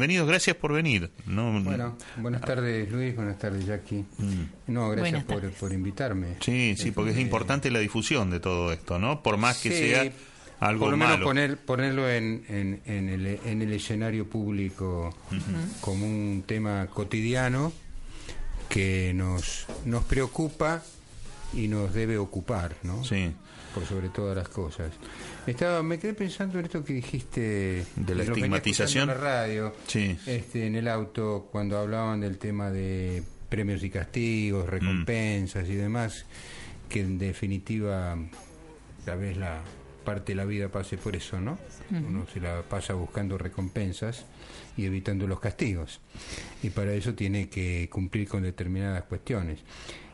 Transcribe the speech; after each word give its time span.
Bienvenidos, 0.00 0.28
gracias 0.28 0.54
por 0.54 0.72
venir. 0.72 1.10
No, 1.26 1.60
bueno, 1.60 1.98
buenas 2.18 2.40
tardes 2.42 2.88
Luis, 2.88 3.16
buenas 3.16 3.36
tardes 3.36 3.66
Jackie. 3.66 4.04
Mm. 4.18 4.72
No, 4.72 4.90
gracias 4.90 5.24
por, 5.24 5.50
por, 5.50 5.72
invitarme. 5.72 6.36
Sí, 6.38 6.76
sí, 6.78 6.92
porque 6.92 7.10
es 7.10 7.16
este, 7.16 7.22
importante 7.22 7.68
la 7.68 7.80
difusión 7.80 8.30
de 8.30 8.38
todo 8.38 8.72
esto, 8.72 9.00
¿no? 9.00 9.24
Por 9.24 9.38
más 9.38 9.60
que 9.60 9.72
sea 9.72 10.12
algo 10.60 10.84
por 10.84 10.92
lo 10.92 10.98
menos 10.98 11.18
Poner, 11.18 11.56
ponerlo 11.56 12.08
en, 12.08 12.44
en, 12.48 12.80
en, 12.86 13.08
el, 13.08 13.26
en 13.44 13.60
el 13.60 13.72
escenario 13.72 14.30
público 14.30 15.12
como 15.80 16.06
un 16.06 16.44
tema 16.46 16.86
cotidiano 16.86 17.72
que 18.68 19.12
nos, 19.16 19.66
nos 19.84 20.04
preocupa 20.04 20.80
y 21.52 21.66
nos 21.66 21.92
debe 21.92 22.18
ocupar, 22.18 22.76
¿no? 22.84 23.02
Sí. 23.04 23.32
Por 23.74 23.84
sobre 23.84 24.08
todas 24.08 24.36
las 24.36 24.48
cosas. 24.48 24.92
Estaba, 25.46 25.82
me 25.82 25.98
quedé 25.98 26.14
pensando 26.14 26.58
en 26.58 26.64
esto 26.64 26.84
que 26.84 26.94
dijiste 26.94 27.84
de 27.96 28.14
la 28.14 28.24
estigmatización. 28.24 29.02
En 29.02 29.08
la 29.08 29.14
radio, 29.14 29.74
este, 30.26 30.66
en 30.66 30.74
el 30.74 30.88
auto, 30.88 31.48
cuando 31.52 31.78
hablaban 31.78 32.20
del 32.20 32.38
tema 32.38 32.70
de 32.70 33.22
premios 33.48 33.82
y 33.82 33.90
castigos, 33.90 34.66
mm. 34.66 34.70
recompensas 34.70 35.68
y 35.68 35.74
demás, 35.74 36.24
que 36.88 37.00
en 37.00 37.18
definitiva 37.18 38.16
tal 39.04 39.18
vez 39.18 39.36
la 39.36 39.60
parte 40.04 40.32
de 40.32 40.36
la 40.36 40.44
vida 40.46 40.68
pase 40.68 40.96
por 40.96 41.14
eso, 41.14 41.38
¿no? 41.38 41.58
Uno 41.90 42.26
se 42.32 42.40
la 42.40 42.62
pasa 42.62 42.94
buscando 42.94 43.36
recompensas 43.36 44.24
y 44.76 44.86
evitando 44.86 45.26
los 45.26 45.38
castigos. 45.38 46.00
Y 46.62 46.70
para 46.70 46.94
eso 46.94 47.14
tiene 47.14 47.48
que 47.48 47.88
cumplir 47.90 48.26
con 48.26 48.42
determinadas 48.42 49.04
cuestiones 49.04 49.60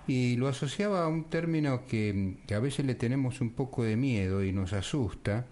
y 0.07 0.37
lo 0.37 0.49
asociaba 0.49 1.05
a 1.05 1.09
un 1.09 1.25
término 1.25 1.87
que, 1.87 2.37
a 2.55 2.59
veces 2.59 2.85
le 2.85 2.95
tenemos 2.95 3.41
un 3.41 3.51
poco 3.51 3.85
de 3.85 3.97
miedo 3.97 4.45
y 4.45 4.53
nos 4.53 4.73
asusta, 4.73 5.47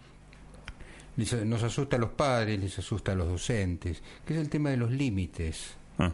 nos 1.17 1.63
asusta 1.63 1.97
a 1.97 1.99
los 1.99 2.11
padres, 2.11 2.61
les 2.61 2.79
asusta 2.79 3.13
a 3.13 3.15
los 3.15 3.29
docentes, 3.29 4.03
que 4.27 4.35
es 4.35 4.41
el 4.41 4.49
tema 4.49 4.71
de 4.71 4.77
los 4.77 4.91
límites. 4.91 5.75
Ah. 5.99 6.13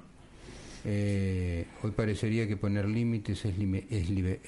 Eh, 0.84 1.66
hoy 1.82 1.90
parecería 1.90 2.46
que 2.46 2.56
poner 2.56 2.88
límites 2.88 3.44
es, 3.44 3.54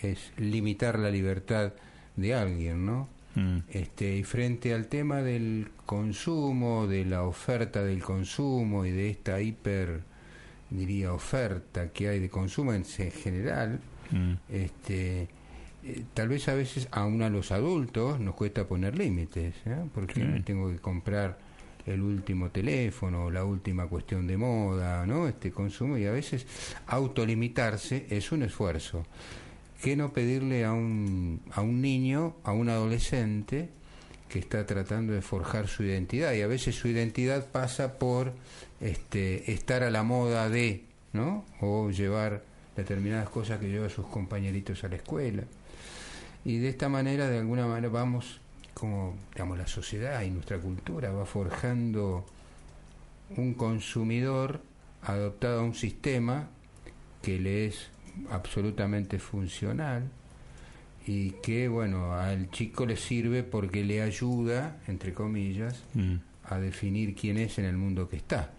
es, 0.03 0.33
limitar 0.39 0.99
la 0.99 1.11
libertad 1.11 1.73
de 2.17 2.35
alguien, 2.35 2.87
¿no? 2.87 3.09
Mm. 3.35 3.59
Este, 3.71 4.17
y 4.17 4.25
frente 4.25 4.75
al 4.75 4.87
tema 4.87 5.23
del 5.23 5.69
consumo, 5.87 6.87
de 6.87 7.05
la 7.05 7.25
oferta 7.25 7.83
del 7.83 8.03
consumo 8.03 8.85
y 8.85 8.91
de 8.91 9.11
esta 9.11 9.41
hiper 9.41 10.03
diría, 10.71 11.13
oferta 11.13 11.89
que 11.93 12.09
hay 12.09 12.21
de 12.21 12.29
consumo 12.29 12.73
en 12.73 12.85
general, 12.85 13.81
mm. 14.11 14.33
este, 14.49 15.29
eh, 15.85 16.05
tal 16.15 16.29
vez 16.29 16.49
a 16.49 16.55
veces 16.55 16.89
aún 16.91 17.23
a 17.23 17.29
los 17.29 17.53
adultos 17.53 18.21
nos 18.21 18.35
cuesta 18.35 18.67
poner 18.67 18.97
límites, 18.97 19.55
¿eh? 19.67 19.85
porque 19.95 20.43
tengo 20.45 20.71
que 20.71 20.79
comprar 20.79 21.39
el 21.87 22.03
último 22.03 22.51
teléfono, 22.51 23.31
la 23.31 23.45
última 23.45 23.87
cuestión 23.87 24.27
de 24.27 24.37
moda, 24.37 25.07
¿no? 25.07 25.27
Este 25.27 25.51
consumo 25.51 25.97
y 25.97 26.05
a 26.07 26.13
veces 26.13 26.47
autolimitarse 26.87 28.07
es 28.11 28.31
un 28.33 28.43
esfuerzo. 28.43 29.05
¿Qué 29.83 29.97
no 29.97 30.13
pedirle 30.13 30.67
a 30.67 30.73
un, 30.73 31.41
a 31.53 31.63
un 31.63 31.81
niño, 31.81 32.37
a 32.45 32.53
un 32.53 32.69
adolescente, 32.69 33.71
que 34.31 34.39
está 34.39 34.65
tratando 34.65 35.13
de 35.13 35.23
forjar 35.23 35.69
su 35.69 35.83
identidad 35.83 36.33
y 36.33 36.41
a 36.41 36.47
veces 36.47 36.77
su 36.77 36.89
identidad 36.89 37.51
pasa 37.51 37.99
por 37.99 38.33
este, 38.81 39.53
estar 39.53 39.83
a 39.83 39.91
la 39.91 40.03
moda 40.03 40.49
de, 40.49 40.85
¿no? 41.13 41.45
O 41.61 41.91
llevar 41.91 42.43
determinadas 42.77 43.29
cosas 43.29 43.59
que 43.59 43.69
lleva 43.69 43.89
sus 43.89 44.07
compañeritos 44.07 44.85
a 44.85 44.89
la 44.89 44.97
escuela. 44.97 45.45
Y 46.45 46.59
de 46.59 46.69
esta 46.69 46.89
manera, 46.89 47.29
de 47.29 47.39
alguna 47.39 47.67
manera, 47.67 47.89
vamos, 47.89 48.41
como, 48.75 49.17
digamos, 49.33 49.59
la 49.59 49.67
sociedad 49.67 50.23
y 50.23 50.31
nuestra 50.31 50.59
cultura 50.59 51.13
va 51.13 51.27
forjando 51.27 52.25
un 53.37 53.55
consumidor 53.55 54.63
adoptado 55.03 55.61
a 55.61 55.65
un 55.65 55.75
sistema 55.75 56.49
que 57.23 57.39
le 57.39 57.67
es 57.67 57.89
absolutamente 58.31 59.19
funcional, 59.19 60.11
y 61.07 61.31
que 61.43 61.69
bueno 61.69 62.15
al 62.15 62.51
chico 62.51 62.87
le 62.87 62.97
sirve 62.97 63.43
porque 63.43 63.85
le 63.85 64.03
ayuda 64.03 64.77
entre 64.87 65.15
comillas 65.15 65.83
mm. 65.95 66.17
A 66.51 66.59
definir 66.59 67.15
quién 67.15 67.39
es 67.39 67.59
en 67.59 67.65
el 67.65 67.77
mundo 67.77 68.09
que 68.09 68.17
está 68.17 68.51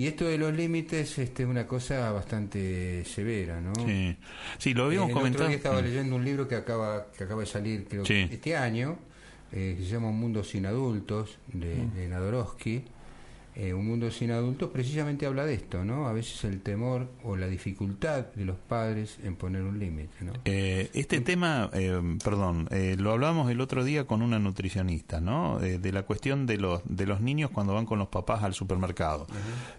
y 0.00 0.06
esto 0.06 0.24
de 0.24 0.38
los 0.38 0.54
límites 0.54 1.18
este, 1.18 1.42
es 1.42 1.48
una 1.48 1.66
cosa 1.66 2.10
bastante 2.10 3.04
severa, 3.04 3.60
¿no? 3.60 3.74
Sí, 3.84 4.16
sí 4.56 4.72
lo 4.72 4.84
habíamos 4.84 5.12
comentado. 5.12 5.44
Otro 5.44 5.56
estaba 5.56 5.82
mm. 5.82 5.84
leyendo 5.84 6.16
un 6.16 6.24
libro 6.24 6.48
que 6.48 6.54
acaba, 6.54 7.08
que 7.16 7.24
acaba 7.24 7.40
de 7.40 7.46
salir, 7.46 7.86
creo 7.86 8.04
este 8.04 8.56
año, 8.56 8.96
eh, 9.52 9.74
que 9.78 9.84
se 9.84 9.90
llama 9.90 10.08
Un 10.08 10.18
mundo 10.18 10.42
sin 10.42 10.64
adultos, 10.64 11.36
de, 11.52 11.74
mm. 11.74 11.94
de 11.94 12.08
Nadorowski, 12.08 12.82
eh, 13.62 13.74
un 13.74 13.86
mundo 13.86 14.10
sin 14.10 14.30
adultos 14.30 14.70
precisamente 14.70 15.26
habla 15.26 15.44
de 15.44 15.52
esto, 15.52 15.84
¿no? 15.84 16.08
A 16.08 16.14
veces 16.14 16.44
el 16.44 16.62
temor 16.62 17.10
o 17.22 17.36
la 17.36 17.46
dificultad 17.46 18.28
de 18.34 18.46
los 18.46 18.56
padres 18.56 19.18
en 19.22 19.36
poner 19.36 19.60
un 19.64 19.78
límite, 19.78 20.24
¿no? 20.24 20.32
Eh, 20.46 20.88
este 20.94 21.20
tema, 21.20 21.68
eh, 21.74 22.00
perdón, 22.24 22.70
lo 22.96 23.12
hablamos 23.12 23.50
el 23.50 23.60
otro 23.60 23.84
día 23.84 24.06
con 24.06 24.22
una 24.22 24.38
nutricionista, 24.38 25.20
¿no? 25.20 25.58
de 25.58 25.92
la 25.92 26.04
cuestión 26.04 26.46
de 26.46 26.56
los 26.56 26.80
de 26.86 27.04
los 27.04 27.20
niños 27.20 27.50
cuando 27.50 27.74
van 27.74 27.84
con 27.84 27.98
los 27.98 28.08
papás 28.08 28.42
al 28.42 28.54
supermercado 28.54 29.26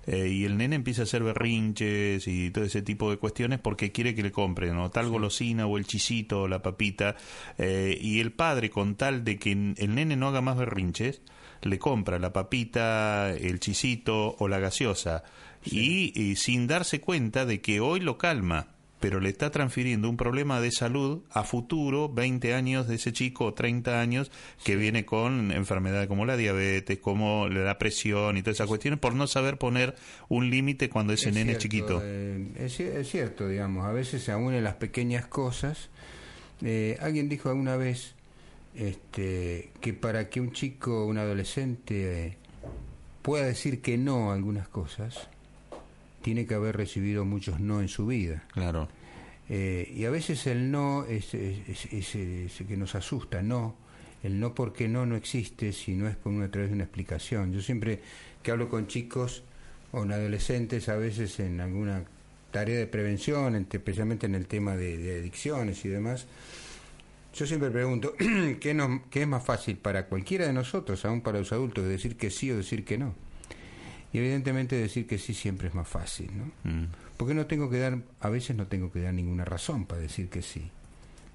y 0.05 0.45
el 0.45 0.57
nene 0.57 0.75
empieza 0.75 1.01
a 1.01 1.05
hacer 1.05 1.23
berrinches 1.23 2.27
y 2.27 2.51
todo 2.51 2.65
ese 2.65 2.83
tipo 2.83 3.09
de 3.09 3.17
cuestiones 3.17 3.59
porque 3.59 3.91
quiere 3.91 4.13
que 4.13 4.21
le 4.21 4.31
compren, 4.31 4.75
¿no? 4.75 4.91
Tal 4.91 5.09
golosina 5.09 5.65
o 5.65 5.77
el 5.79 5.85
chisito 5.87 6.43
o 6.43 6.47
la 6.47 6.61
papita 6.61 7.15
y 7.57 8.19
el 8.19 8.31
padre 8.31 8.69
con 8.69 8.93
tal 8.93 9.23
de 9.23 9.39
que 9.39 9.51
el 9.51 9.95
nene 9.95 10.15
no 10.15 10.27
haga 10.27 10.41
más 10.41 10.57
berrinches 10.57 11.21
le 11.61 11.79
compra 11.79 12.19
la 12.19 12.33
papita, 12.33 13.31
el 13.31 13.59
chisito 13.59 14.35
o 14.39 14.47
la 14.47 14.59
gaseosa 14.59 15.23
y, 15.63 16.35
sin 16.35 16.67
darse 16.67 17.01
cuenta 17.01 17.45
de 17.45 17.61
que 17.61 17.79
hoy 17.79 17.99
lo 17.99 18.17
calma, 18.17 18.67
pero 18.99 19.19
le 19.19 19.29
está 19.29 19.51
transfiriendo 19.51 20.09
un 20.09 20.17
problema 20.17 20.61
de 20.61 20.71
salud 20.71 21.23
a 21.31 21.43
futuro, 21.43 22.09
20 22.09 22.53
años 22.53 22.87
de 22.87 22.95
ese 22.95 23.11
chico 23.13 23.45
o 23.45 23.53
30 23.53 23.99
años, 23.99 24.31
que 24.63 24.75
viene 24.75 25.05
con 25.05 25.51
enfermedades 25.51 26.07
como 26.07 26.25
la 26.25 26.37
diabetes, 26.37 26.99
como 26.99 27.47
la 27.47 27.77
presión 27.77 28.37
y 28.37 28.41
todas 28.41 28.57
esas 28.57 28.67
cuestiones, 28.67 28.99
por 28.99 29.15
no 29.15 29.27
saber 29.27 29.57
poner 29.57 29.95
un 30.29 30.49
límite 30.49 30.89
cuando 30.89 31.13
ese 31.13 31.31
nene 31.31 31.53
es 31.53 31.57
chiquito. 31.59 32.01
Eh, 32.03 32.53
es, 32.57 33.09
cierto, 33.09 33.47
digamos, 33.47 33.85
a 33.85 33.91
veces 33.91 34.23
se 34.23 34.31
en 34.31 34.63
las 34.63 34.75
pequeñas 34.75 35.25
cosas. 35.27 35.89
Eh, 36.63 36.97
alguien 37.01 37.27
dijo 37.27 37.49
alguna 37.49 37.75
vez, 37.75 38.13
este, 38.75 39.71
que 39.81 39.93
para 39.93 40.29
que 40.29 40.41
un 40.41 40.51
chico, 40.51 41.05
un 41.05 41.17
adolescente 41.17 42.37
pueda 43.21 43.45
decir 43.45 43.81
que 43.81 43.97
no 43.97 44.31
a 44.31 44.35
algunas 44.35 44.67
cosas, 44.67 45.29
tiene 46.21 46.45
que 46.45 46.53
haber 46.53 46.77
recibido 46.77 47.25
muchos 47.25 47.59
no 47.59 47.81
en 47.81 47.87
su 47.87 48.07
vida. 48.07 48.43
Claro. 48.53 48.89
Eh, 49.49 49.91
y 49.95 50.05
a 50.05 50.09
veces 50.09 50.47
el 50.47 50.71
no 50.71 51.05
es, 51.05 51.33
es, 51.33 52.63
que 52.67 52.77
nos 52.77 52.95
asusta, 52.95 53.41
no. 53.41 53.75
El 54.23 54.39
no 54.39 54.53
porque 54.53 54.87
no 54.87 55.05
no 55.05 55.15
existe 55.15 55.73
si 55.73 55.95
no 55.95 56.07
es 56.07 56.15
por 56.15 56.31
una, 56.31 56.45
a 56.45 56.51
través 56.51 56.69
de 56.69 56.75
una 56.75 56.83
explicación. 56.83 57.51
Yo 57.51 57.61
siempre 57.61 57.99
que 58.43 58.51
hablo 58.51 58.69
con 58.69 58.87
chicos 58.87 59.43
o 59.91 59.99
con 59.99 60.11
adolescentes, 60.11 60.89
a 60.89 60.95
veces 60.95 61.39
en 61.39 61.59
alguna 61.59 62.03
tarea 62.51 62.77
de 62.77 62.87
prevención, 62.87 63.55
especialmente 63.69 64.27
en 64.27 64.35
el 64.35 64.47
tema 64.47 64.75
de 64.75 65.19
adicciones 65.19 65.83
y 65.85 65.89
demás, 65.89 66.27
yo 67.33 67.45
siempre 67.45 67.71
pregunto, 67.71 68.13
¿qué, 68.59 68.73
no, 68.73 69.03
¿qué 69.09 69.21
es 69.21 69.27
más 69.27 69.43
fácil 69.43 69.77
para 69.77 70.07
cualquiera 70.07 70.45
de 70.45 70.53
nosotros, 70.53 71.03
aún 71.05 71.21
para 71.21 71.39
los 71.39 71.51
adultos, 71.51 71.85
decir 71.85 72.17
que 72.17 72.29
sí 72.29 72.51
o 72.51 72.57
decir 72.57 72.83
que 72.83 72.97
no? 72.97 73.15
Y 74.13 74.17
evidentemente 74.17 74.75
decir 74.75 75.07
que 75.07 75.17
sí 75.17 75.33
siempre 75.33 75.69
es 75.69 75.73
más 75.73 75.87
fácil, 75.87 76.29
¿no? 76.35 76.69
Mm. 76.69 76.87
Porque 77.15 77.33
no 77.33 77.45
tengo 77.45 77.69
que 77.69 77.79
dar, 77.79 77.99
a 78.19 78.29
veces 78.29 78.55
no 78.57 78.67
tengo 78.67 78.91
que 78.91 79.01
dar 79.01 79.13
ninguna 79.13 79.45
razón 79.45 79.85
para 79.85 80.01
decir 80.01 80.27
que 80.29 80.41
sí, 80.41 80.69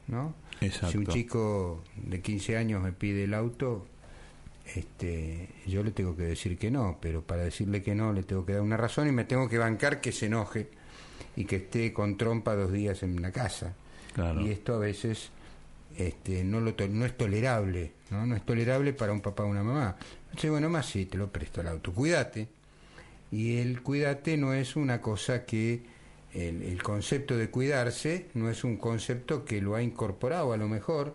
¿no? 0.09 0.35
Si 0.61 0.99
un 0.99 1.06
chico 1.06 1.83
de 1.97 2.21
15 2.21 2.56
años 2.56 2.83
me 2.83 2.93
pide 2.93 3.25
el 3.25 3.35
auto, 3.35 3.87
este, 4.75 5.49
yo 5.67 5.83
le 5.83 5.93
tengo 5.93 6.17
que 6.17 6.25
decir 6.25 6.59
que 6.59 6.71
no, 6.71 6.99
pero 7.01 7.23
para 7.23 7.43
decirle 7.43 7.83
que 7.83 7.95
no 7.95 8.12
le 8.12 8.23
tengo 8.23 8.45
que 8.45 8.55
dar 8.55 8.62
una 8.62 8.76
razón 8.76 9.09
y 9.09 9.12
me 9.12 9.25
tengo 9.25 9.49
que 9.49 9.59
bancar 9.59 10.00
que 10.00 10.12
se 10.12 10.26
enoje 10.26 10.69
y 11.37 11.44
que 11.44 11.56
esté 11.56 11.93
con 11.93 12.17
trompa 12.17 12.55
dos 12.56 12.73
días 12.73 13.03
en 13.03 13.23
la 13.23 13.31
casa. 13.31 13.75
Y 14.43 14.49
esto 14.49 14.75
a 14.75 14.79
veces 14.79 15.31
este, 15.96 16.44
no, 16.44 16.60
lo 16.60 16.75
no 16.88 17.04
es 17.06 17.16
tolerable, 17.16 17.93
¿no? 18.10 18.26
No 18.26 18.37
es 18.37 18.44
tolerable 18.44 18.93
para 18.93 19.12
un 19.12 19.20
papá 19.20 19.44
o 19.44 19.48
una 19.48 19.62
mamá. 19.62 19.96
Entonces, 20.26 20.50
bueno, 20.50 20.69
más 20.69 20.87
sí, 20.87 21.06
te 21.06 21.16
lo 21.19 21.31
presto 21.31 21.60
el 21.60 21.69
auto, 21.69 21.93
cuídate. 21.93 22.48
Y 23.31 23.58
el 23.58 23.82
cuídate 23.82 24.37
no 24.37 24.54
es 24.54 24.76
una 24.76 25.00
cosa 25.00 25.44
que, 25.44 25.82
el, 26.32 26.62
el, 26.62 26.82
concepto 26.82 27.37
de 27.37 27.50
cuidarse 27.50 28.26
no 28.34 28.50
es 28.50 28.62
un 28.62 28.76
concepto 28.76 29.44
que 29.44 29.60
lo 29.60 29.75
ha 29.75 29.82
incorporado 29.82 30.52
a 30.52 30.56
lo 30.56 30.69
mejor 30.69 31.14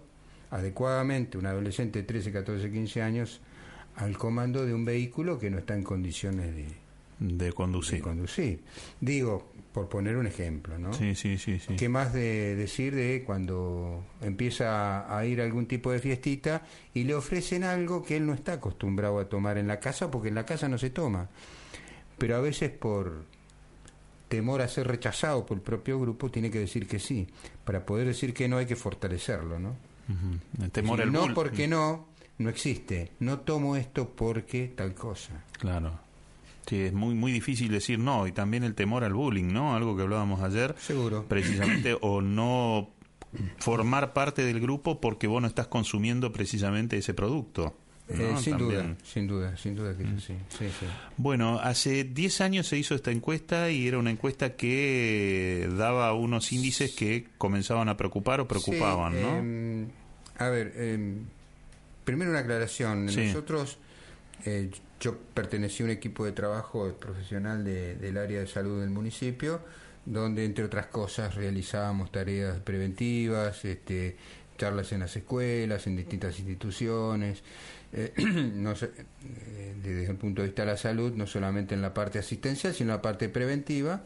adecuadamente 0.49 1.37
un 1.37 1.45
adolescente 1.45 1.99
de 1.99 2.05
13, 2.05 2.31
14, 2.31 2.71
15 2.71 3.01
años 3.01 3.41
al 3.95 4.17
comando 4.17 4.65
de 4.65 4.73
un 4.73 4.83
vehículo 4.83 5.37
que 5.39 5.49
no 5.49 5.59
está 5.59 5.75
en 5.75 5.83
condiciones 5.83 6.55
de, 6.55 6.80
de 7.21 7.53
conducir. 7.53 7.99
De 7.99 8.01
conducir. 8.01 8.63
Digo, 8.99 9.51
por 9.71 9.87
poner 9.87 10.17
un 10.17 10.25
ejemplo, 10.25 10.77
¿no? 10.79 10.91
Sí, 10.91 11.13
sí, 11.13 11.37
sí. 11.37 11.59
sí. 11.59 11.75
¿Qué 11.75 11.87
más 11.87 12.13
de 12.13 12.55
decir 12.55 12.95
de 12.95 13.23
cuando 13.23 14.03
empieza 14.21 15.15
a 15.15 15.25
ir 15.25 15.39
a 15.39 15.43
algún 15.43 15.67
tipo 15.67 15.91
de 15.91 15.99
fiestita 15.99 16.63
y 16.95 17.03
le 17.03 17.13
ofrecen 17.13 17.63
algo 17.63 18.03
que 18.03 18.17
él 18.17 18.25
no 18.25 18.33
está 18.33 18.53
acostumbrado 18.53 19.19
a 19.19 19.29
tomar 19.29 19.59
en 19.59 19.67
la 19.67 19.79
casa 19.79 20.09
porque 20.09 20.29
en 20.29 20.35
la 20.35 20.45
casa 20.45 20.67
no 20.67 20.79
se 20.79 20.89
toma? 20.89 21.29
Pero 22.17 22.35
a 22.35 22.39
veces 22.39 22.71
por 22.71 23.25
temor 24.27 24.61
a 24.61 24.67
ser 24.67 24.87
rechazado 24.87 25.45
por 25.45 25.57
el 25.57 25.63
propio 25.63 25.99
grupo 25.99 26.31
tiene 26.31 26.49
que 26.49 26.59
decir 26.59 26.87
que 26.87 26.97
sí. 26.97 27.27
Para 27.63 27.85
poder 27.85 28.07
decir 28.07 28.33
que 28.33 28.47
no 28.47 28.57
hay 28.57 28.65
que 28.65 28.75
fortalecerlo, 28.75 29.59
¿no? 29.59 29.75
El 30.59 30.71
temor 30.71 31.01
al 31.01 31.11
No 31.11 31.33
porque 31.35 31.67
no, 31.67 32.07
no 32.39 32.49
existe. 32.49 33.11
No 33.19 33.41
tomo 33.41 33.75
esto 33.75 34.09
porque 34.09 34.73
tal 34.75 34.95
cosa. 34.95 35.43
Claro. 35.59 36.10
Sí, 36.67 36.81
es 36.81 36.93
muy 36.93 37.15
muy 37.15 37.31
difícil 37.31 37.71
decir 37.71 37.99
no 37.99 38.27
y 38.27 38.31
también 38.31 38.63
el 38.63 38.75
temor 38.75 39.03
al 39.03 39.13
bullying, 39.13 39.51
¿no? 39.51 39.75
Algo 39.75 39.95
que 39.95 40.03
hablábamos 40.03 40.41
ayer. 40.41 40.75
Seguro. 40.79 41.25
Precisamente 41.27 41.97
o 42.01 42.21
no 42.21 42.89
formar 43.57 44.13
parte 44.13 44.43
del 44.43 44.59
grupo 44.59 44.99
porque 44.99 45.27
vos 45.27 45.41
no 45.41 45.47
estás 45.47 45.67
consumiendo 45.67 46.31
precisamente 46.31 46.97
ese 46.97 47.13
producto. 47.13 47.75
Eh, 48.09 48.35
sin 48.39 48.57
duda, 48.57 48.95
sin 49.03 49.27
duda, 49.27 49.55
sin 49.55 49.75
duda 49.75 49.95
que 49.95 50.03
sí, 50.19 50.35
sí, 50.49 50.65
Bueno, 51.15 51.59
hace 51.59 52.03
10 52.03 52.41
años 52.41 52.67
se 52.67 52.77
hizo 52.77 52.93
esta 52.93 53.11
encuesta 53.11 53.71
y 53.71 53.87
era 53.87 53.99
una 53.99 54.11
encuesta 54.11 54.57
que 54.57 55.69
daba 55.77 56.13
unos 56.13 56.51
índices 56.51 56.93
que 56.93 57.27
comenzaban 57.37 57.87
a 57.87 57.95
preocupar 57.95 58.41
o 58.41 58.47
preocupaban, 58.49 59.21
¿no? 59.21 59.37
Em, 59.37 59.87
a 60.37 60.49
ver, 60.49 60.73
eh, 60.75 61.15
primero 62.03 62.31
una 62.31 62.41
aclaración. 62.41 63.05
Nosotros 63.05 63.77
eh, 64.45 64.69
yo 64.99 65.17
pertenecí 65.33 65.83
a 65.83 65.85
un 65.85 65.91
equipo 65.91 66.25
de 66.25 66.31
trabajo 66.31 66.93
profesional 66.93 67.63
del 67.63 68.17
área 68.17 68.39
de 68.39 68.47
salud 68.47 68.81
del 68.81 68.89
municipio, 68.89 69.61
donde 70.05 70.45
entre 70.45 70.63
otras 70.63 70.87
cosas 70.87 71.35
realizábamos 71.35 72.11
tareas 72.11 72.59
preventivas, 72.59 73.65
este, 73.65 74.15
charlas 74.57 74.91
en 74.91 74.99
las 74.99 75.15
escuelas, 75.15 75.87
en 75.87 75.95
distintas 75.95 76.37
instituciones, 76.37 77.41
eh, 77.93 78.13
no 78.55 78.73
eh, 78.73 79.75
desde 79.81 80.11
el 80.11 80.17
punto 80.17 80.41
de 80.41 80.49
vista 80.49 80.63
de 80.63 80.71
la 80.71 80.77
salud, 80.77 81.13
no 81.13 81.25
solamente 81.25 81.73
en 81.73 81.81
la 81.81 81.93
parte 81.93 82.19
asistencial, 82.19 82.73
sino 82.73 82.91
en 82.91 82.97
la 82.97 83.01
parte 83.01 83.27
preventiva. 83.27 84.03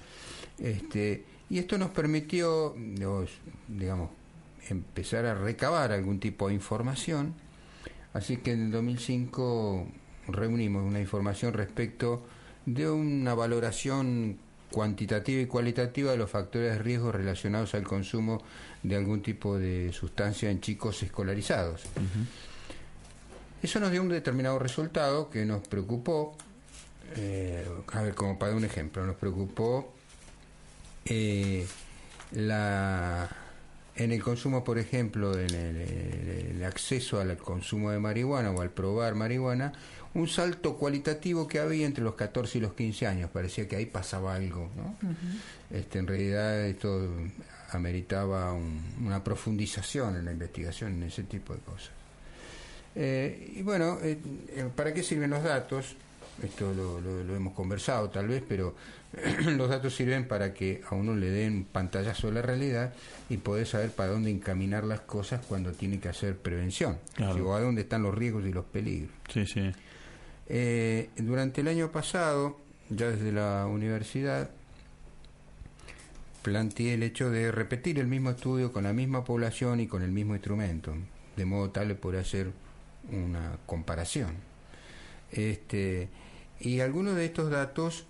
Este, 0.58 1.26
y 1.50 1.60
esto 1.60 1.78
nos 1.78 1.92
permitió, 1.92 2.74
digamos, 3.68 4.10
empezar 4.70 5.26
a 5.26 5.36
recabar 5.36 5.92
algún 5.92 6.20
tipo 6.20 6.48
de 6.48 6.54
información. 6.54 7.34
Así 8.14 8.38
que 8.38 8.54
en 8.54 8.68
el 8.68 8.72
2005 8.72 9.88
reunimos 10.27 10.83
una 10.83 11.00
información 11.00 11.54
respecto 11.54 12.25
de 12.66 12.89
una 12.89 13.33
valoración 13.33 14.38
cuantitativa 14.72 15.42
y 15.42 15.45
cualitativa 15.45 16.12
de 16.12 16.18
los 16.18 16.30
factores 16.30 16.74
de 16.74 16.80
riesgo 16.80 17.12
relacionados 17.12 17.75
al 17.75 17.83
consumo 17.83 18.42
de 18.83 18.95
algún 18.95 19.22
tipo 19.22 19.57
de 19.57 19.94
sustancia 19.94 20.50
en 20.50 20.60
chicos 20.62 21.01
escolarizados. 21.04 21.83
Eso 23.62 23.80
nos 23.80 23.92
dio 23.92 24.01
un 24.01 24.10
determinado 24.10 24.60
resultado 24.60 25.30
que 25.30 25.45
nos 25.45 25.68
preocupó, 25.68 26.36
eh, 27.16 27.68
a 27.94 28.01
ver, 28.01 28.16
como 28.16 28.38
para 28.38 28.51
dar 28.51 28.57
un 28.57 28.66
ejemplo, 28.66 29.06
nos 29.06 29.16
preocupó 29.16 29.94
eh, 31.06 31.66
la 32.31 33.30
en 33.95 34.12
el 34.12 34.22
consumo, 34.22 34.63
por 34.63 34.77
ejemplo, 34.77 35.38
en 35.39 35.54
el, 35.56 36.63
acceso 36.66 37.19
al 37.19 37.38
consumo 37.38 37.92
de 37.92 38.00
marihuana 38.00 38.51
o 38.51 38.62
al 38.62 38.72
probar 38.72 39.16
marihuana, 39.16 39.72
un 40.16 40.28
salto 40.28 40.78
cualitativo 40.78 41.48
que 41.48 41.60
había 41.60 41.86
entre 41.86 42.04
los 42.04 42.16
14 42.16 42.58
y 42.58 42.62
los 42.62 42.74
15 42.74 43.06
años. 43.06 43.30
Parecía 43.32 43.68
que 43.68 43.76
ahí 43.76 43.86
pasaba 43.86 44.34
algo, 44.36 44.70
¿no? 44.76 44.96
este, 45.70 46.00
en 46.00 46.08
realidad 46.08 46.66
esto 46.66 47.10
ameritaba 47.72 48.54
una 48.54 49.24
profundización 49.24 50.16
en 50.16 50.26
la 50.26 50.32
investigación 50.32 50.94
en 50.94 51.04
ese 51.04 51.24
tipo 51.24 51.54
de 51.54 51.60
cosas. 51.60 51.92
Eh, 52.96 53.56
y 53.58 53.62
bueno, 53.62 54.00
eh, 54.02 54.18
eh, 54.56 54.70
¿para 54.74 54.94
qué 54.94 55.04
sirven 55.04 55.32
los 55.32 55.44
datos? 55.44 55.96
Esto 56.42 56.74
lo, 56.74 57.02
lo 57.02 57.36
hemos 57.36 57.54
conversado 57.54 58.10
tal 58.10 58.30
vez, 58.30 58.44
pero 58.48 58.76
los 59.58 59.70
datos 59.70 59.94
sirven 59.96 60.28
para 60.28 60.54
que 60.54 60.82
a 60.90 60.96
uno 60.96 61.14
le 61.14 61.30
den 61.30 61.66
pantallazo 61.66 62.28
de 62.28 62.34
la 62.34 62.42
realidad 62.42 62.94
y 63.30 63.38
poder 63.38 63.68
saber 63.68 63.92
para 63.92 64.12
dónde 64.12 64.32
encaminar 64.32 64.86
las 64.86 65.02
cosas 65.02 65.42
cuando 65.46 65.74
tiene 65.74 66.00
que 66.00 66.08
hacer 66.08 66.38
prevención. 66.38 67.00
O 67.20 67.54
a 67.54 67.60
dónde 67.60 67.82
están 67.82 68.04
los 68.04 68.16
riesgos 68.16 68.46
y 68.46 68.54
los 68.54 68.66
peligros. 68.66 69.12
Sí, 69.34 69.46
sí. 69.46 69.72
Eh, 70.48 71.10
durante 71.18 71.62
el 71.62 71.68
año 71.68 71.92
pasado, 71.92 72.58
ya 72.90 73.10
desde 73.10 73.32
la 73.32 73.66
universidad, 73.68 74.50
planteé 76.42 76.94
el 76.94 77.04
hecho 77.04 77.32
de 77.32 77.52
repetir 77.52 77.98
el 77.98 78.08
mismo 78.08 78.30
estudio 78.30 78.72
con 78.72 78.84
la 78.84 78.94
misma 78.94 79.24
población 79.24 79.80
y 79.80 79.88
con 79.88 80.04
el 80.04 80.12
mismo 80.12 80.36
instrumento, 80.36 80.94
de 81.36 81.46
modo 81.46 81.72
tal 81.72 81.88
de 81.88 81.96
poder 81.96 82.22
hacer 82.22 82.52
una 83.12 83.58
comparación. 83.66 84.36
Este, 85.32 86.10
y 86.60 86.80
algunos 86.82 87.16
de 87.16 87.26
estos 87.26 87.50
datos 87.50 88.06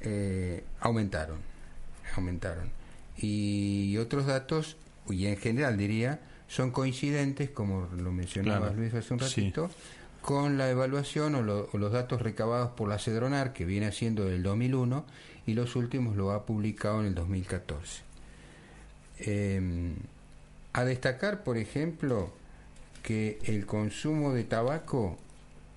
eh, 0.00 0.64
aumentaron, 0.80 1.38
aumentaron. 2.16 2.70
Y 3.16 3.96
otros 3.98 4.26
datos, 4.26 4.76
y 5.08 5.26
en 5.26 5.36
general 5.36 5.76
diría, 5.76 6.20
son 6.48 6.70
coincidentes, 6.70 7.50
como 7.50 7.88
lo 7.96 8.12
mencionaba 8.12 8.70
Luis 8.70 8.94
hace 8.94 9.12
un 9.12 9.20
ratito, 9.20 9.70
con 10.22 10.56
la 10.56 10.70
evaluación 10.70 11.34
o, 11.34 11.42
los 11.42 11.92
datos 11.92 12.22
recabados 12.22 12.70
por 12.70 12.88
la 12.88 12.98
Cedronar, 12.98 13.52
que 13.52 13.64
viene 13.64 13.86
haciendo 13.86 14.24
del 14.24 14.42
2001, 14.42 15.04
y 15.46 15.54
los 15.54 15.76
últimos 15.76 16.16
lo 16.16 16.30
ha 16.30 16.46
publicado 16.46 17.00
en 17.00 17.06
el 17.06 17.14
2014. 17.14 18.02
Em, 19.18 19.96
a 20.72 20.84
destacar, 20.84 21.42
por 21.42 21.58
ejemplo, 21.58 22.32
que 23.02 23.40
el 23.44 23.66
consumo 23.66 24.32
de 24.32 24.44
tabaco 24.44 25.18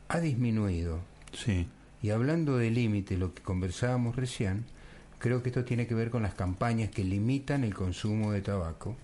ha 0.07 0.19
disminuido. 0.19 1.00
Sí. 1.33 1.68
Y 2.03 2.12
hablando 2.12 2.57
de 2.57 2.69
límite, 2.69 3.18
lo 3.18 3.33
que 3.33 3.42
conversábamos 3.42 4.15
recién, 4.15 4.65
creo 5.18 5.42
que 5.42 5.50
esto 5.50 5.65
tiene 5.65 5.88
que 5.88 5.95
ver 5.95 6.12
con 6.12 6.21
las 6.21 6.36
campañas 6.36 6.92
que 6.92 7.03
limitan 7.03 7.63
el 7.63 7.74
consumo 7.74 8.31
de 8.31 8.42
tabaco 8.42 8.95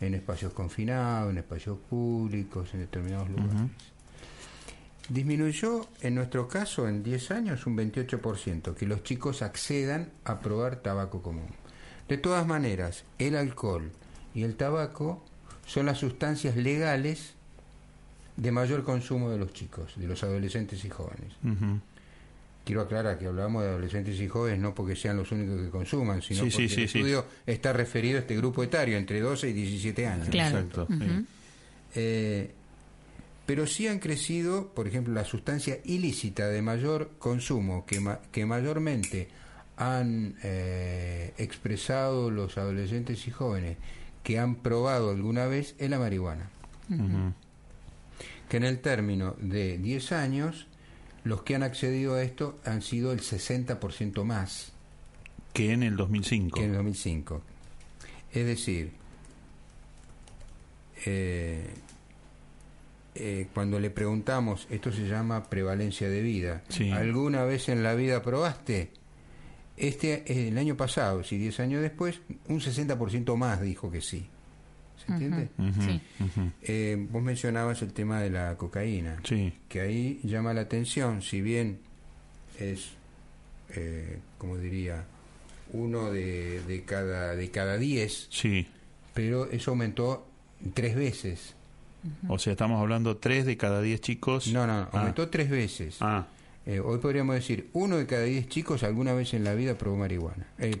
en 0.00 0.14
espacios 0.14 0.54
confinados, 0.54 1.30
en 1.30 1.38
espacios 1.38 1.76
públicos, 1.90 2.72
en 2.72 2.80
determinados 2.80 3.28
lugares. 3.28 3.70
Disminuyó 5.08 5.88
en 6.00 6.14
nuestro 6.14 6.48
caso 6.48 6.88
en 6.88 7.02
10 7.02 7.30
años 7.30 7.66
un 7.66 7.76
28% 7.76 8.74
que 8.74 8.86
los 8.86 9.02
chicos 9.02 9.42
accedan 9.42 10.10
a 10.24 10.40
probar 10.40 10.76
tabaco 10.76 11.22
común. 11.22 11.48
De 12.08 12.18
todas 12.18 12.46
maneras, 12.46 13.04
el 13.18 13.36
alcohol 13.36 13.90
y 14.34 14.42
el 14.42 14.56
tabaco 14.56 15.24
son 15.66 15.86
las 15.86 15.98
sustancias 15.98 16.56
legales 16.56 17.34
de 18.36 18.52
mayor 18.52 18.84
consumo 18.84 19.30
de 19.30 19.38
los 19.38 19.52
chicos, 19.52 19.94
de 19.96 20.06
los 20.06 20.22
adolescentes 20.22 20.84
y 20.84 20.90
jóvenes 20.90 21.34
quiero 22.66 22.80
aclarar 22.82 23.16
que 23.16 23.26
hablamos 23.26 23.62
de 23.62 23.68
adolescentes 23.70 24.20
y 24.20 24.26
jóvenes 24.26 24.58
no 24.58 24.74
porque 24.74 24.96
sean 24.96 25.16
los 25.16 25.30
únicos 25.30 25.62
que 25.62 25.70
consuman, 25.70 26.20
sino 26.20 26.42
porque 26.42 26.64
el 26.64 26.80
estudio 26.80 27.24
está 27.46 27.72
referido 27.72 28.18
a 28.18 28.20
este 28.20 28.36
grupo 28.36 28.62
etario, 28.64 28.98
entre 28.98 29.20
12 29.20 29.50
y 29.50 29.52
17 29.52 30.06
años. 30.06 30.28
Exacto. 30.28 30.88
Eh, 31.94 32.50
pero 33.46 33.66
sí 33.66 33.86
han 33.86 34.00
crecido, 34.00 34.72
por 34.74 34.88
ejemplo, 34.88 35.14
la 35.14 35.24
sustancia 35.24 35.78
ilícita 35.84 36.48
de 36.48 36.62
mayor 36.62 37.12
consumo 37.18 37.86
que, 37.86 38.02
que 38.32 38.44
mayormente 38.44 39.28
han 39.76 40.36
eh, 40.42 41.32
expresado 41.38 42.30
los 42.30 42.58
adolescentes 42.58 43.26
y 43.28 43.30
jóvenes 43.30 43.76
que 44.24 44.40
han 44.40 44.56
probado 44.56 45.10
alguna 45.10 45.46
vez 45.46 45.76
es 45.78 45.88
la 45.88 46.00
marihuana. 46.00 46.50
Que 48.48 48.56
en 48.56 48.64
el 48.64 48.80
término 48.80 49.36
de 49.38 49.78
10 49.78 50.12
años 50.12 50.66
los 51.24 51.42
que 51.42 51.54
han 51.54 51.62
accedido 51.62 52.14
a 52.14 52.22
esto 52.22 52.58
han 52.64 52.82
sido 52.82 53.12
el 53.12 53.20
60% 53.20 54.24
más. 54.24 54.72
Que 55.52 55.72
en 55.72 55.82
el 55.82 55.96
2005. 55.96 56.56
Que 56.56 56.64
en 56.64 56.70
el 56.70 56.76
2005. 56.76 57.42
Es 58.32 58.46
decir, 58.46 58.92
eh, 61.04 61.68
eh, 63.18 63.48
cuando 63.54 63.80
le 63.80 63.90
preguntamos, 63.90 64.66
esto 64.70 64.92
se 64.92 65.08
llama 65.08 65.48
prevalencia 65.48 66.08
de 66.08 66.20
vida, 66.20 66.62
¿alguna 66.92 67.44
vez 67.44 67.68
en 67.68 67.82
la 67.82 67.94
vida 67.94 68.22
probaste? 68.22 68.90
Este, 69.76 70.48
el 70.48 70.56
año 70.56 70.76
pasado, 70.76 71.22
si 71.22 71.36
10 71.36 71.60
años 71.60 71.82
después, 71.82 72.20
un 72.48 72.60
60% 72.60 73.36
más 73.36 73.60
dijo 73.60 73.90
que 73.90 74.00
sí. 74.00 74.26
¿Se 75.04 75.12
entiende? 75.12 75.48
Eh, 76.62 77.06
vos 77.10 77.22
mencionabas 77.22 77.82
el 77.82 77.92
tema 77.92 78.20
de 78.20 78.30
la 78.30 78.56
cocaína, 78.56 79.20
que 79.68 79.80
ahí 79.80 80.20
llama 80.22 80.54
la 80.54 80.62
atención, 80.62 81.20
si 81.22 81.42
bien 81.42 81.78
es, 82.58 82.90
eh, 83.74 84.18
como 84.38 84.56
diría, 84.56 85.04
uno 85.72 86.10
de, 86.10 86.62
de, 86.62 86.82
cada, 86.84 87.34
de 87.34 87.50
cada 87.50 87.76
diez, 87.76 88.28
sí. 88.30 88.66
pero 89.12 89.50
eso 89.50 89.72
aumentó 89.72 90.26
tres 90.74 90.96
veces. 90.96 91.55
O 92.28 92.38
sea, 92.38 92.52
estamos 92.52 92.80
hablando 92.80 93.16
tres 93.16 93.46
de 93.46 93.56
cada 93.56 93.80
diez 93.80 94.00
chicos. 94.00 94.46
No, 94.48 94.66
no, 94.66 94.88
aumentó 94.92 95.22
ah. 95.22 95.30
tres 95.30 95.48
veces. 95.50 95.96
Ah. 96.00 96.26
eh, 96.66 96.80
hoy 96.80 96.98
podríamos 96.98 97.34
decir, 97.34 97.70
uno 97.72 97.96
de 97.96 98.06
cada 98.06 98.24
diez 98.24 98.48
chicos 98.48 98.82
alguna 98.82 99.14
vez 99.14 99.32
en 99.34 99.44
la 99.44 99.54
vida 99.54 99.78
probó 99.78 99.96
marihuana, 99.96 100.46
eh, 100.58 100.78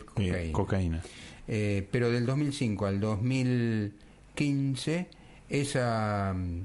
cocaína. 0.52 1.02
Eh, 1.48 1.86
pero 1.90 2.10
del 2.10 2.26
2005 2.26 2.86
al 2.86 3.00
2015, 3.00 5.06
esa, 5.48 6.34
mm, 6.34 6.62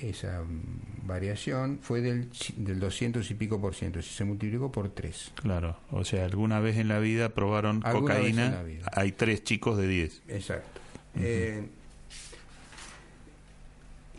esa 0.00 0.42
mm, 0.42 1.06
variación 1.06 1.78
fue 1.82 2.00
del, 2.00 2.30
del 2.56 2.80
200 2.80 3.30
y 3.30 3.34
pico 3.34 3.60
por 3.60 3.74
ciento, 3.74 4.00
si 4.00 4.14
se 4.14 4.24
multiplicó 4.24 4.72
por 4.72 4.88
tres. 4.88 5.32
Claro, 5.34 5.76
o 5.90 6.04
sea, 6.04 6.24
alguna 6.24 6.60
vez 6.60 6.78
en 6.78 6.88
la 6.88 7.00
vida 7.00 7.28
probaron 7.30 7.82
cocaína, 7.82 8.62
hay 8.92 9.12
tres 9.12 9.44
chicos 9.44 9.76
de 9.76 9.86
10. 9.86 10.22
Exacto. 10.28 10.80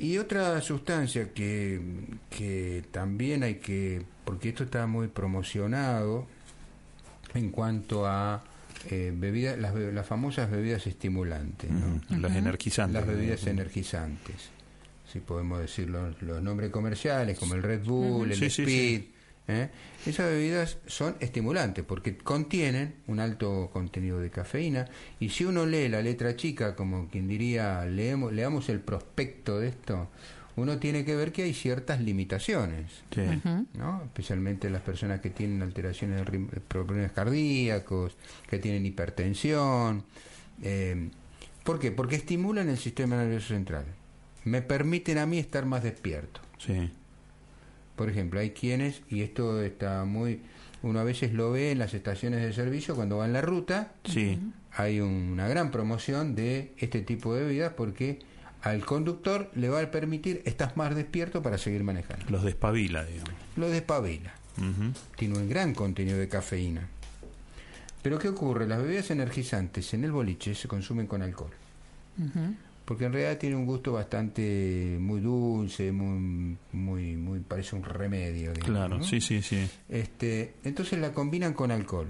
Y 0.02 0.18
otra 0.18 0.60
sustancia 0.62 1.32
que, 1.32 1.80
que 2.32 2.84
también 2.90 3.44
hay 3.44 3.56
que, 3.56 4.02
porque 4.26 4.50
esto 4.50 4.64
está 4.64 4.88
muy 4.88 5.10
promocionado 5.10 6.26
en 7.36 7.52
cuanto 7.52 8.08
a 8.08 8.44
eh, 8.90 9.14
bebidas, 9.16 9.60
las, 9.60 9.76
las, 9.76 10.08
famosas 10.08 10.50
bebidas 10.50 10.88
estimulantes, 10.88 11.70
las 12.10 12.36
energizantes. 12.36 12.96
Las 12.96 13.06
bebidas 13.06 13.46
energizantes, 13.46 14.50
si 15.12 15.20
podemos 15.20 15.60
decir 15.60 15.88
los, 15.88 16.20
nombres 16.42 16.72
comerciales 16.72 17.38
como 17.38 17.54
el 17.54 17.62
Red 17.62 17.84
Bull, 17.84 18.32
el 18.32 18.42
Speed. 18.42 19.04
¿Eh? 19.48 19.70
Esas 20.06 20.30
bebidas 20.30 20.78
son 20.88 21.16
estimulantes 21.20 21.84
porque 21.86 22.18
contienen 22.18 22.96
un 23.08 23.20
alto 23.20 23.70
contenido 23.72 24.20
de 24.20 24.30
cafeína 24.30 24.88
y 25.20 25.30
si 25.30 25.46
uno 25.46 25.66
lee 25.66 25.90
la 25.90 26.02
letra 26.02 26.36
chica, 26.36 26.76
como 26.76 27.08
quien 27.10 27.28
diría, 27.28 27.86
leemos, 27.86 28.34
leamos 28.34 28.70
el 28.70 28.80
prospecto 28.80 29.60
de 29.60 29.70
esto, 29.70 30.10
uno 30.56 30.78
tiene 30.80 31.06
que 31.06 31.16
ver 31.16 31.32
que 31.32 31.44
hay 31.44 31.54
ciertas 31.54 32.02
limitaciones, 32.02 33.04
¿no? 33.74 34.04
especialmente 34.04 34.70
las 34.70 34.82
personas 34.82 35.22
que 35.22 35.30
tienen 35.30 35.62
alteraciones 35.62 36.26
de 36.26 36.40
problemas 36.68 37.12
cardíacos, 37.12 38.18
que 38.50 38.60
tienen 38.60 38.86
hipertensión. 38.86 40.04
Eh, 40.62 41.10
¿Por 41.64 41.80
qué? 41.80 41.92
Porque 41.92 42.16
estimulan 42.16 42.70
el 42.70 42.78
sistema 42.78 43.16
nervioso 43.16 43.50
central. 43.50 43.86
Me 44.44 44.62
permiten 44.62 45.20
a 45.20 45.26
mí 45.26 45.38
estar 45.38 45.66
más 45.66 45.84
despierto. 45.84 46.42
Sí. 46.58 46.92
Por 47.96 48.10
ejemplo, 48.10 48.40
hay 48.40 48.52
quienes, 48.52 49.02
y 49.10 49.22
esto 49.22 49.62
está 49.62 50.06
muy, 50.06 50.42
uno 50.82 51.00
a 51.00 51.04
veces 51.04 51.34
lo 51.34 51.52
ve 51.52 51.72
en 51.72 51.80
las 51.80 51.94
estaciones 51.94 52.42
de 52.42 52.54
servicio 52.54 52.96
cuando 52.96 53.18
va 53.18 53.26
en 53.26 53.34
la 53.34 53.42
ruta, 53.42 53.94
sí. 54.04 54.40
hay 54.72 55.00
una 55.00 55.48
gran 55.48 55.72
promoción 55.72 56.36
de 56.36 56.74
este 56.78 57.02
tipo 57.02 57.36
de 57.36 57.44
bebidas 57.44 57.74
porque 57.74 58.20
al 58.62 58.86
conductor 58.86 59.52
le 59.56 59.70
va 59.70 59.82
a 59.82 59.92
permitir, 59.92 60.42
estás 60.46 60.78
más 60.78 60.96
despierto 60.96 61.42
para 61.42 61.58
seguir 61.58 61.84
manejando. 61.84 62.26
Los 62.30 62.44
despabila, 62.44 63.06
digamos. 63.06 63.34
Los 63.56 63.72
despabila. 63.72 64.34
Tiene 65.16 65.38
un 65.38 65.50
gran 65.50 65.74
contenido 65.74 66.18
de 66.18 66.28
cafeína. 66.28 66.88
Pero 68.02 68.20
¿qué 68.20 68.30
ocurre? 68.30 68.68
Las 68.68 68.82
bebidas 68.82 69.12
energizantes 69.12 69.94
en 69.94 70.04
el 70.04 70.12
boliche 70.12 70.56
se 70.56 70.68
consumen 70.68 71.08
con 71.08 71.22
alcohol 71.22 71.52
porque 72.86 73.06
en 73.06 73.14
realidad 73.14 73.38
tiene 73.38 73.56
un 73.56 73.66
gusto 73.66 73.94
bastante 73.94 74.98
muy 75.00 75.22
dulce, 75.22 75.92
muy, 75.92 76.58
muy, 76.72 77.16
muy 77.16 77.40
parece 77.40 77.76
un 77.76 77.84
remedio. 77.84 78.54
claro, 78.54 79.04
sí, 79.04 79.22
sí, 79.22 79.42
sí. 79.42 79.70
Este, 79.88 80.56
entonces 80.64 81.00
la 81.00 81.14
combinan 81.14 81.54
con 81.54 81.72
alcohol. 81.72 82.08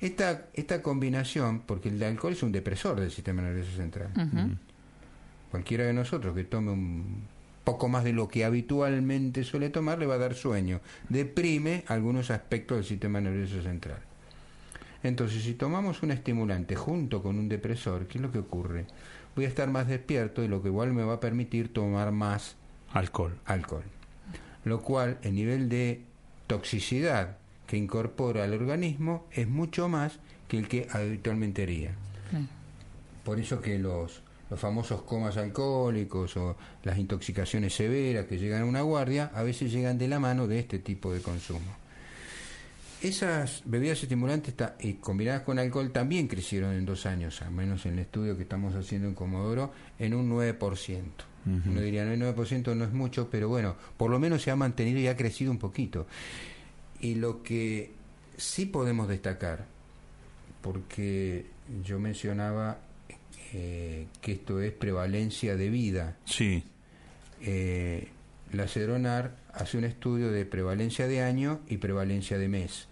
Esta, 0.00 0.46
esta 0.54 0.82
combinación, 0.82 1.60
porque 1.60 1.88
el 1.88 2.02
alcohol 2.02 2.32
es 2.32 2.42
un 2.42 2.50
depresor 2.50 2.98
del 2.98 3.10
sistema 3.10 3.42
nervioso 3.42 3.76
central. 3.76 4.10
Cualquiera 5.50 5.84
de 5.84 5.92
nosotros 5.92 6.34
que 6.34 6.44
tome 6.44 6.72
un 6.72 7.22
poco 7.64 7.88
más 7.88 8.02
de 8.02 8.12
lo 8.12 8.28
que 8.28 8.44
habitualmente 8.44 9.44
suele 9.44 9.70
tomar 9.70 9.98
le 9.98 10.06
va 10.06 10.14
a 10.14 10.18
dar 10.18 10.34
sueño. 10.34 10.80
Deprime 11.08 11.84
algunos 11.86 12.30
aspectos 12.30 12.78
del 12.78 12.84
sistema 12.84 13.20
nervioso 13.20 13.62
central. 13.62 14.00
Entonces, 15.02 15.42
si 15.42 15.54
tomamos 15.54 16.02
un 16.02 16.12
estimulante 16.12 16.76
junto 16.76 17.22
con 17.22 17.38
un 17.38 17.48
depresor, 17.48 18.06
¿qué 18.06 18.18
es 18.18 18.22
lo 18.22 18.30
que 18.30 18.38
ocurre? 18.38 18.86
Voy 19.34 19.44
a 19.44 19.48
estar 19.48 19.68
más 19.70 19.88
despierto 19.88 20.42
y 20.42 20.48
lo 20.48 20.62
que 20.62 20.68
igual 20.68 20.92
me 20.92 21.04
va 21.04 21.14
a 21.14 21.20
permitir 21.20 21.72
tomar 21.72 22.12
más 22.12 22.56
alcohol. 22.92 23.38
alcohol. 23.44 23.84
Lo 24.64 24.82
cual, 24.82 25.18
el 25.22 25.34
nivel 25.34 25.68
de 25.68 26.02
toxicidad 26.46 27.38
que 27.66 27.76
incorpora 27.76 28.44
al 28.44 28.52
organismo 28.52 29.26
es 29.32 29.48
mucho 29.48 29.88
más 29.88 30.18
que 30.48 30.58
el 30.58 30.68
que 30.68 30.86
habitualmente 30.90 31.62
haría. 31.62 31.94
Por 33.24 33.38
eso 33.38 33.60
que 33.60 33.78
los, 33.78 34.22
los 34.50 34.60
famosos 34.60 35.02
comas 35.02 35.36
alcohólicos 35.36 36.36
o 36.36 36.56
las 36.82 36.98
intoxicaciones 36.98 37.74
severas 37.74 38.26
que 38.26 38.38
llegan 38.38 38.62
a 38.62 38.64
una 38.66 38.82
guardia 38.82 39.30
a 39.34 39.42
veces 39.42 39.72
llegan 39.72 39.96
de 39.98 40.08
la 40.08 40.20
mano 40.20 40.46
de 40.46 40.58
este 40.58 40.78
tipo 40.78 41.12
de 41.12 41.20
consumo. 41.20 41.81
Esas 43.02 43.62
bebidas 43.64 44.00
estimulantes 44.00 44.54
y 44.78 44.94
combinadas 44.94 45.42
con 45.42 45.58
alcohol 45.58 45.90
también 45.90 46.28
crecieron 46.28 46.72
en 46.74 46.86
dos 46.86 47.04
años, 47.04 47.42
al 47.42 47.50
menos 47.50 47.84
en 47.84 47.94
el 47.94 47.98
estudio 48.00 48.36
que 48.36 48.44
estamos 48.44 48.76
haciendo 48.76 49.08
en 49.08 49.14
Comodoro, 49.14 49.72
en 49.98 50.14
un 50.14 50.30
9%. 50.30 51.02
Uno 51.44 51.80
diría, 51.80 52.04
no, 52.04 52.12
el 52.12 52.20
9% 52.20 52.76
no 52.76 52.84
es 52.84 52.92
mucho, 52.92 53.28
pero 53.28 53.48
bueno, 53.48 53.74
por 53.96 54.08
lo 54.08 54.20
menos 54.20 54.42
se 54.42 54.52
ha 54.52 54.56
mantenido 54.56 55.00
y 55.00 55.08
ha 55.08 55.16
crecido 55.16 55.50
un 55.50 55.58
poquito. 55.58 56.06
Y 57.00 57.16
lo 57.16 57.42
que 57.42 57.90
sí 58.36 58.66
podemos 58.66 59.08
destacar, 59.08 59.66
porque 60.60 61.46
yo 61.84 61.98
mencionaba 61.98 62.78
eh, 63.52 64.06
que 64.20 64.32
esto 64.32 64.60
es 64.60 64.70
prevalencia 64.70 65.56
de 65.56 65.70
vida. 65.70 66.16
Sí. 66.24 66.62
Eh, 67.40 68.06
la 68.52 68.68
Cedronar 68.68 69.36
hace 69.52 69.76
un 69.76 69.84
estudio 69.84 70.30
de 70.30 70.44
prevalencia 70.44 71.08
de 71.08 71.22
año 71.22 71.60
y 71.66 71.78
prevalencia 71.78 72.38
de 72.38 72.48
mes. 72.48 72.86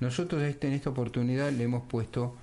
Nosotros 0.00 0.42
este, 0.42 0.68
en 0.68 0.74
esta 0.74 0.90
oportunidad 0.90 1.50
le 1.52 1.64
hemos 1.64 1.82
puesto 1.84 2.36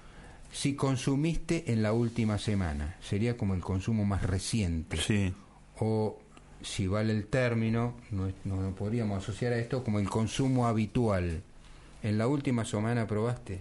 si 0.51 0.75
consumiste 0.75 1.71
en 1.71 1.83
la 1.83 1.93
última 1.93 2.37
semana, 2.37 2.95
sería 3.01 3.37
como 3.37 3.53
el 3.53 3.61
consumo 3.61 4.05
más 4.05 4.23
reciente. 4.23 4.97
Sí. 4.97 5.33
O 5.79 6.17
si 6.61 6.87
vale 6.87 7.13
el 7.13 7.27
término, 7.27 7.95
no, 8.11 8.31
no, 8.45 8.73
podríamos 8.75 9.21
asociar 9.21 9.53
a 9.53 9.57
esto 9.57 9.83
como 9.83 9.99
el 9.99 10.09
consumo 10.09 10.67
habitual. 10.67 11.41
En 12.03 12.17
la 12.17 12.27
última 12.27 12.65
semana 12.65 13.07
probaste. 13.07 13.59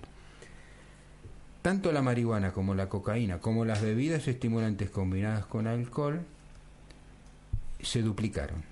Tanto 1.62 1.92
la 1.92 2.02
marihuana 2.02 2.52
como 2.52 2.74
la 2.74 2.88
cocaína, 2.88 3.40
como 3.40 3.64
las 3.64 3.80
bebidas 3.80 4.28
estimulantes 4.28 4.90
combinadas 4.90 5.46
con 5.46 5.66
alcohol, 5.66 6.20
se 7.82 8.02
duplicaron. 8.02 8.62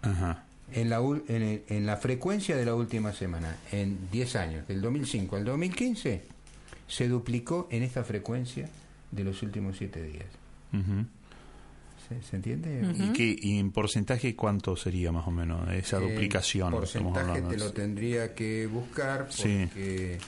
Ajá 0.00 0.46
en 0.74 0.90
la, 0.90 0.98
en, 1.28 1.62
en 1.66 1.86
la 1.86 1.96
frecuencia 1.96 2.56
de 2.56 2.64
la 2.64 2.74
última 2.74 3.12
semana, 3.12 3.56
en 3.70 4.10
10 4.10 4.36
años, 4.36 4.68
del 4.68 4.80
2005 4.80 5.36
al 5.36 5.44
2015, 5.44 6.22
se 6.86 7.08
duplicó 7.08 7.68
en 7.70 7.82
esta 7.82 8.04
frecuencia 8.04 8.68
de 9.10 9.24
los 9.24 9.42
últimos 9.42 9.76
7 9.78 10.02
días. 10.02 10.26
¿Se, 12.28 12.36
entiende? 12.36 12.82
¿Y, 12.94 13.12
qué, 13.12 13.36
¿Y 13.40 13.58
en 13.58 13.70
porcentaje 13.70 14.36
cuánto 14.36 14.76
sería 14.76 15.12
más 15.12 15.26
o 15.26 15.30
menos 15.30 15.70
esa 15.72 15.98
duplicación? 15.98 16.74
En 16.74 16.80
porcentaje 16.80 17.42
te 17.42 17.56
lo 17.56 17.72
tendría 17.72 18.34
que 18.34 18.66
buscar 18.66 19.28
porque... 19.28 20.18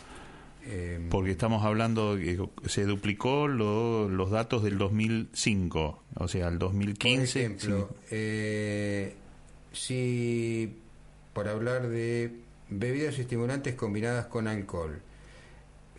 Em, 0.67 1.11
porque 1.11 1.33
estamos 1.33 1.63
hablando 1.63 2.17
que 2.17 2.39
se 2.67 2.85
duplicó 2.85 3.49
los 3.49 4.31
datos 4.31 4.63
del 4.63 4.79
2005, 4.79 6.03
o 6.15 6.29
sea, 6.29 6.49
el 6.49 6.59
2015. 6.59 7.33
Por 7.33 7.39
ejemplo, 7.39 7.97
eh, 8.11 9.15
si, 9.75 10.77
por 11.33 11.49
hablar 11.49 11.89
de 11.89 12.35
bebidas 12.71 13.19
estimulantes 13.19 13.75
combinadas 13.75 14.27
con 14.27 14.49
alcohol, 14.49 15.03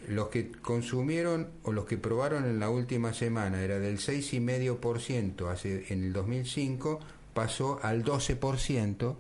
los 0.08 0.30
que 0.30 0.52
consumieron 0.52 1.50
o 1.64 1.72
los 1.72 1.86
que 1.86 1.98
probaron 1.98 2.46
en 2.46 2.60
la 2.60 2.70
última 2.70 3.14
semana 3.14 3.62
era 3.62 3.80
del 3.80 3.98
6,5% 3.98 5.52
hace, 5.52 5.86
en 5.94 6.04
el 6.04 6.14
2005, 6.14 7.00
pasó 7.34 7.80
al 7.84 8.04
12%, 8.04 9.16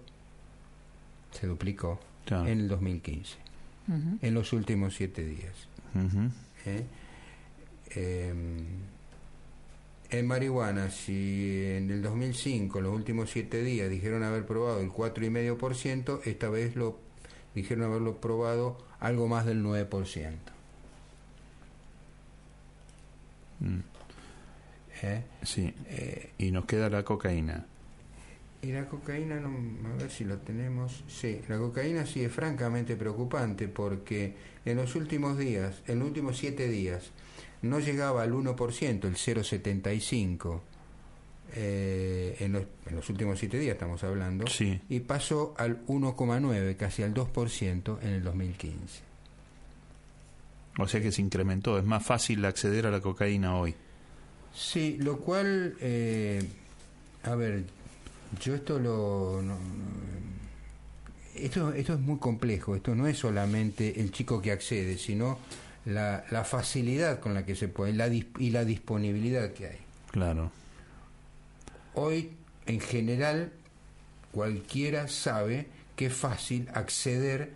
se 1.31 1.47
duplicó, 1.47 1.99
en 2.27 2.47
el 2.47 2.67
2015, 2.67 3.37
en 4.21 4.33
los 4.33 4.53
últimos 4.53 4.95
siete 4.95 5.25
días. 5.25 5.53
En 10.17 10.27
marihuana, 10.27 10.91
si 10.91 11.65
en 11.65 11.91
el 11.91 12.01
2005, 12.01 12.79
los 12.79 12.95
últimos 12.95 13.31
siete 13.31 13.61
días, 13.61 13.89
dijeron 13.89 14.23
haber 14.23 14.45
probado 14.45 14.79
el 14.79 14.89
4,5%, 14.89 16.21
esta 16.23 16.49
vez 16.49 16.77
lo 16.77 16.97
dijeron 17.53 17.83
haberlo 17.83 18.21
probado 18.21 18.77
algo 19.01 19.27
más 19.27 19.45
del 19.45 19.61
9%. 19.61 20.35
Mm. 23.59 23.79
¿Eh? 25.01 25.23
Sí. 25.43 25.73
Eh, 25.87 26.31
y 26.37 26.51
nos 26.51 26.63
queda 26.63 26.89
la 26.89 27.03
cocaína. 27.03 27.65
Y 28.61 28.71
la 28.71 28.87
cocaína, 28.87 29.41
no, 29.41 29.49
a 29.89 29.97
ver 29.97 30.09
si 30.09 30.23
lo 30.23 30.37
tenemos. 30.37 31.03
Sí, 31.09 31.41
la 31.49 31.57
cocaína 31.57 32.05
sí 32.05 32.23
es 32.23 32.31
francamente 32.31 32.95
preocupante 32.95 33.67
porque 33.67 34.33
en 34.63 34.77
los 34.77 34.95
últimos 34.95 35.37
días, 35.37 35.83
en 35.87 35.99
los 35.99 36.07
últimos 36.07 36.37
siete 36.37 36.69
días, 36.69 37.11
no 37.61 37.79
llegaba 37.79 38.23
al 38.23 38.33
1%, 38.33 39.05
el 39.05 39.15
0,75%, 39.15 40.61
eh, 41.57 42.35
en, 42.39 42.53
los, 42.53 42.63
en, 42.85 42.95
los, 42.95 43.09
últimos 43.09 43.39
siete 43.39 43.57
días 43.59 43.73
estamos 43.73 44.03
hablando, 44.03 44.47
sí. 44.47 44.81
y 44.89 44.99
pasó 44.99 45.53
al 45.57 45.85
1,9, 45.85 46.75
casi 46.75 47.03
al 47.03 47.13
2% 47.13 47.97
en 48.01 48.09
el 48.09 48.23
2015. 48.23 49.01
O 50.77 50.87
sea 50.87 51.01
que 51.01 51.11
se 51.11 51.21
incrementó, 51.21 51.77
es 51.77 51.85
más 51.85 52.05
fácil 52.05 52.43
acceder 52.43 52.87
a 52.87 52.91
la 52.91 52.99
cocaína 52.99 53.57
hoy. 53.57 53.73
Sí, 54.53 54.97
lo 54.99 55.19
cual, 55.19 55.75
eh, 55.79 56.43
a 57.23 57.35
ver, 57.35 57.63
yo 58.41 58.55
esto 58.55 58.79
lo... 58.79 59.41
esto, 61.35 61.73
esto 61.73 61.93
es 61.93 61.99
muy 61.99 62.17
complejo, 62.17 62.75
esto 62.75 62.95
no 62.95 63.07
es 63.07 63.17
solamente 63.17 63.99
el 63.99 64.11
chico 64.11 64.41
que 64.41 64.51
accede, 64.51 64.97
sino 64.97 65.37
la, 65.85 66.25
la 66.31 66.43
facilidad 66.43 67.19
con 67.19 67.33
la 67.33 67.45
que 67.45 67.55
se 67.55 67.67
puede 67.67 67.93
la, 67.93 68.07
y 68.07 68.49
la 68.49 68.65
disponibilidad 68.65 69.53
que 69.53 69.67
hay. 69.67 69.79
Claro. 70.11 70.51
Hoy, 71.93 72.31
en 72.65 72.79
general, 72.79 73.51
cualquiera 74.31 75.07
sabe 75.07 75.67
que 75.95 76.07
es 76.07 76.13
fácil 76.13 76.67
acceder 76.73 77.53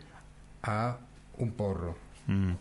a 0.63 1.00
un 1.38 1.51
porro. 1.51 1.98
Mm. 2.27 2.53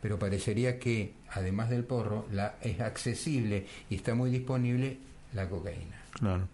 Pero 0.00 0.18
parecería 0.18 0.78
que, 0.78 1.14
además 1.30 1.70
del 1.70 1.84
porro, 1.84 2.26
la, 2.32 2.56
es 2.60 2.80
accesible 2.80 3.66
y 3.88 3.96
está 3.96 4.14
muy 4.14 4.30
disponible 4.30 4.98
la 5.32 5.48
cocaína. 5.48 6.00
Claro. 6.12 6.48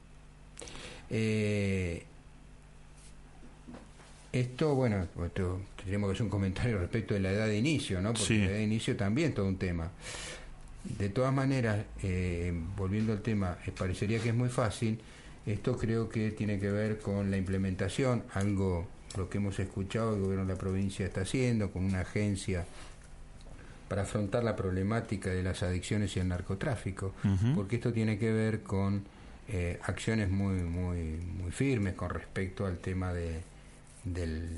Eh, 1.11 2.05
esto, 4.33 4.75
bueno, 4.75 5.07
esto, 5.25 5.61
tenemos 5.85 6.09
que 6.11 6.15
hacer 6.15 6.25
un 6.25 6.31
comentario 6.31 6.79
respecto 6.81 7.15
de 7.15 7.21
la 7.21 7.31
edad 7.33 7.47
de 7.47 7.57
inicio, 7.59 8.01
¿no? 8.01 8.11
Porque 8.11 8.25
Sí. 8.25 8.39
la 8.39 8.45
edad 8.47 8.55
de 8.55 8.63
inicio 8.65 8.97
también 8.97 9.29
es 9.31 9.35
todo 9.35 9.47
un 9.47 9.57
tema. 9.59 9.91
De 10.99 11.09
todas 11.09 11.33
maneras, 11.33 11.85
eh, 12.03 12.53
volviendo 12.77 13.13
al 13.13 13.21
tema, 13.21 13.59
eh, 13.67 13.73
parecería 13.77 14.21
que 14.21 14.31
es 14.31 14.35
muy 14.35 14.49
fácil. 14.49 15.01
Esto 15.47 15.77
creo 15.77 16.09
que 16.09 16.31
tiene 16.31 16.59
que 16.59 16.71
ver 16.71 16.99
con 16.99 17.31
la 17.31 17.37
implementación, 17.37 18.23
algo 18.35 18.87
lo 19.17 19.31
que 19.31 19.39
hemos 19.39 19.59
escuchado 19.59 20.15
el 20.15 20.21
gobierno 20.21 20.45
de 20.47 20.53
la 20.53 20.59
provincia 20.59 21.07
está 21.07 21.23
haciendo, 21.23 21.71
con 21.71 21.85
una 21.85 22.01
agencia 22.01 22.67
para 23.89 24.03
afrontar 24.03 24.45
la 24.45 24.55
problemática 24.55 25.31
de 25.31 25.43
las 25.43 25.63
adicciones 25.63 26.15
y 26.17 26.21
el 26.21 26.29
narcotráfico, 26.29 27.15
porque 27.55 27.77
esto 27.77 27.91
tiene 27.93 28.19
que 28.19 28.31
ver 28.31 28.63
con 28.63 29.05
eh, 29.49 29.79
acciones 29.85 30.29
muy, 30.29 30.57
muy, 30.57 31.17
muy 31.43 31.51
firmes 31.51 31.95
con 31.95 32.11
respecto 32.11 32.67
al 32.67 32.77
tema 32.79 33.15
de, 33.15 33.41
del, 34.15 34.49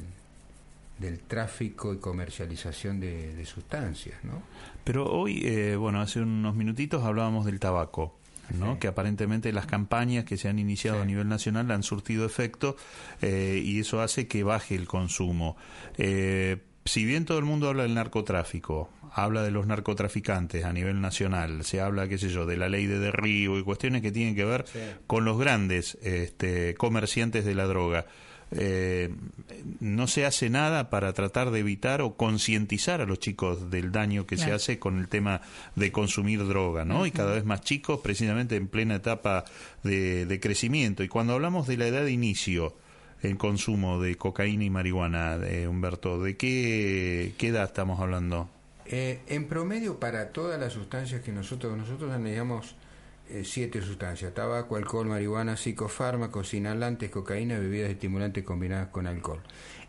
del 0.98 1.18
tráfico 1.20 1.92
y 1.94 1.98
comercialización 1.98 3.00
de, 3.00 3.34
de 3.34 3.46
sustancias, 3.46 4.18
¿no? 4.24 4.42
Pero 4.84 5.06
hoy, 5.06 5.42
eh, 5.44 5.76
bueno, 5.76 6.00
hace 6.00 6.20
unos 6.20 6.54
minutitos 6.56 7.04
hablábamos 7.04 7.44
del 7.46 7.58
tabaco. 7.60 8.16
¿no? 8.58 8.72
Sí. 8.72 8.78
que 8.80 8.88
aparentemente 8.88 9.52
las 9.52 9.66
campañas 9.66 10.24
que 10.24 10.36
se 10.36 10.48
han 10.48 10.58
iniciado 10.58 10.96
Sí. 10.96 11.02
a 11.02 11.04
nivel 11.06 11.28
nacional 11.28 11.70
han 11.70 11.84
surtido 11.84 12.26
efecto 12.26 12.74
eh, 13.22 13.62
y 13.64 13.78
eso 13.78 14.00
hace 14.00 14.26
que 14.26 14.42
baje 14.42 14.74
el 14.74 14.88
consumo. 14.88 15.56
Eh, 15.98 16.56
si 16.84 17.04
bien 17.04 17.26
todo 17.26 17.38
el 17.38 17.44
mundo 17.44 17.68
habla 17.68 17.84
del 17.84 17.94
narcotráfico, 17.94 18.90
habla 19.12 19.44
de 19.44 19.52
los 19.52 19.68
narcotraficantes 19.68 20.64
a 20.64 20.72
nivel 20.72 21.00
nacional, 21.00 21.62
se 21.62 21.80
habla, 21.80 22.08
qué 22.08 22.18
sé 22.18 22.28
yo, 22.28 22.44
de 22.44 22.56
la 22.56 22.68
ley 22.68 22.86
de 22.86 22.98
derribo 22.98 23.56
y 23.56 23.62
cuestiones 23.62 24.02
que 24.02 24.10
tienen 24.10 24.34
que 24.34 24.44
ver 24.44 24.64
Sí. 24.66 24.80
con 25.06 25.24
los 25.24 25.38
grandes 25.38 25.96
este, 26.02 26.74
comerciantes 26.74 27.44
de 27.44 27.54
la 27.54 27.66
droga. 27.66 28.06
Eh, 28.52 29.14
no 29.78 30.06
se 30.06 30.26
hace 30.26 30.50
nada 30.50 30.90
para 30.90 31.12
tratar 31.12 31.50
de 31.50 31.60
evitar 31.60 32.02
o 32.02 32.16
concientizar 32.16 33.00
a 33.00 33.06
los 33.06 33.20
chicos 33.20 33.70
del 33.70 33.92
daño 33.92 34.26
que 34.26 34.36
se 34.36 34.52
hace 34.52 34.78
con 34.78 34.98
el 34.98 35.08
tema 35.08 35.40
de 35.76 35.92
consumir 35.92 36.46
droga, 36.46 36.84
¿no? 36.84 37.06
Y 37.06 37.12
cada 37.12 37.34
vez 37.34 37.44
más 37.44 37.60
chicos, 37.60 38.00
precisamente 38.00 38.56
en 38.56 38.66
plena 38.66 38.96
etapa 38.96 39.44
de, 39.82 40.26
de 40.26 40.40
crecimiento. 40.40 41.04
Y 41.04 41.08
cuando 41.08 41.34
hablamos 41.34 41.66
de 41.66 41.76
la 41.76 41.86
edad 41.86 42.04
de 42.04 42.12
inicio 42.12 42.74
en 43.22 43.36
consumo 43.36 44.00
de 44.00 44.16
cocaína 44.16 44.64
y 44.64 44.70
marihuana, 44.70 45.38
de 45.38 45.68
Humberto, 45.68 46.22
¿de 46.22 46.36
qué, 46.36 47.34
qué 47.38 47.48
edad 47.48 47.64
estamos 47.64 48.00
hablando? 48.00 48.48
Eh, 48.86 49.20
en 49.28 49.46
promedio, 49.46 50.00
para 50.00 50.30
todas 50.30 50.58
las 50.58 50.72
sustancias 50.72 51.22
que 51.22 51.30
nosotros, 51.30 51.76
nosotros 51.76 52.10
analizamos 52.10 52.70
eh, 52.70 52.79
siete 53.44 53.80
sustancias, 53.82 54.34
tabaco, 54.34 54.76
alcohol, 54.76 55.06
marihuana, 55.06 55.56
psicofármacos, 55.56 56.54
inhalantes, 56.54 57.10
cocaína, 57.10 57.58
bebidas 57.58 57.90
estimulantes 57.90 58.44
combinadas 58.44 58.88
con 58.88 59.06
alcohol. 59.06 59.42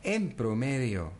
En 0.03 0.31
promedio 0.31 1.11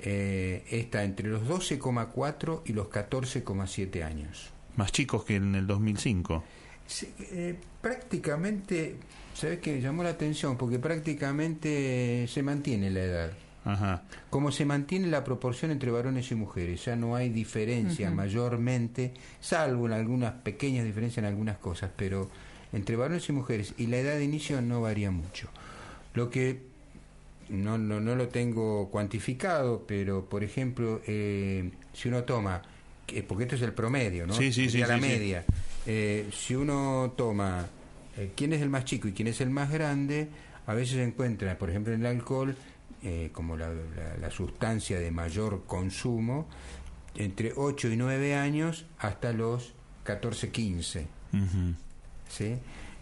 eh, 0.00 0.64
está 0.70 1.04
entre 1.04 1.28
los 1.28 1.42
12,4 1.42 2.62
y 2.64 2.72
los 2.72 2.88
14,7 2.88 4.02
años. 4.04 4.50
Más 4.76 4.90
chicos 4.90 5.24
que 5.24 5.36
en 5.36 5.54
el 5.54 5.66
2005. 5.66 6.42
Sí, 6.86 7.14
eh, 7.20 7.56
prácticamente, 7.80 8.96
¿sabes 9.34 9.60
qué? 9.60 9.80
Llamó 9.80 10.02
la 10.02 10.10
atención 10.10 10.56
porque 10.56 10.78
prácticamente 10.78 12.26
se 12.28 12.42
mantiene 12.42 12.90
la 12.90 13.00
edad. 13.00 13.32
Ajá. 13.64 14.02
Como 14.30 14.50
se 14.50 14.64
mantiene 14.64 15.06
la 15.08 15.22
proporción 15.24 15.70
entre 15.70 15.90
varones 15.90 16.30
y 16.32 16.34
mujeres, 16.34 16.84
ya 16.84 16.96
no 16.96 17.14
hay 17.14 17.28
diferencia 17.28 18.10
mayormente, 18.10 19.12
salvo 19.40 19.86
en 19.86 19.92
algunas 19.92 20.32
pequeñas 20.32 20.84
diferencias 20.84 21.18
en 21.18 21.26
algunas 21.26 21.58
cosas, 21.58 21.90
pero 21.96 22.28
entre 22.72 22.96
varones 22.96 23.28
y 23.28 23.32
mujeres 23.32 23.74
y 23.78 23.86
la 23.86 23.98
edad 23.98 24.14
de 24.16 24.24
inicio 24.24 24.60
no 24.62 24.80
varía 24.80 25.10
mucho. 25.10 25.48
Lo 26.14 26.28
que 26.30 26.60
no, 27.50 27.78
no, 27.78 28.00
no 28.00 28.14
lo 28.16 28.28
tengo 28.28 28.88
cuantificado, 28.90 29.84
pero 29.86 30.24
por 30.24 30.42
ejemplo, 30.42 31.00
eh, 31.06 31.70
si 31.92 32.08
uno 32.08 32.24
toma, 32.24 32.62
que- 33.06 33.22
porque 33.22 33.44
esto 33.44 33.56
es 33.56 33.62
el 33.62 33.72
promedio, 33.72 34.26
¿no? 34.26 34.32
Sí, 34.34 34.52
sí, 34.52 34.70
sí, 34.70 34.78
la 34.78 34.86
sí, 34.88 34.94
sí. 34.94 35.00
media. 35.00 35.44
Eh, 35.86 36.28
si 36.32 36.54
uno 36.54 37.12
toma 37.16 37.66
eh, 38.16 38.32
quién 38.36 38.52
es 38.52 38.60
el 38.62 38.68
más 38.70 38.84
chico 38.84 39.08
y 39.08 39.12
quién 39.12 39.28
es 39.28 39.40
el 39.40 39.50
más 39.50 39.70
grande, 39.70 40.28
a 40.66 40.74
veces 40.74 40.96
se 40.96 41.02
encuentra, 41.02 41.56
por 41.58 41.70
ejemplo, 41.70 41.92
en 41.94 42.00
el 42.00 42.06
alcohol, 42.06 42.54
eh, 43.02 43.30
como 43.32 43.56
la, 43.56 43.68
la- 43.70 44.16
la 44.20 44.30
sustancia 44.30 44.98
de 44.98 45.10
mayor 45.10 45.64
consumo, 45.66 46.48
entre 47.14 47.52
8 47.56 47.88
y 47.90 47.96
9 47.96 48.34
años 48.34 48.86
hasta 48.98 49.32
los 49.32 49.74
14, 50.04 50.50
15. 50.50 51.06
Ujú. 51.32 51.74
¿sí? 52.28 52.56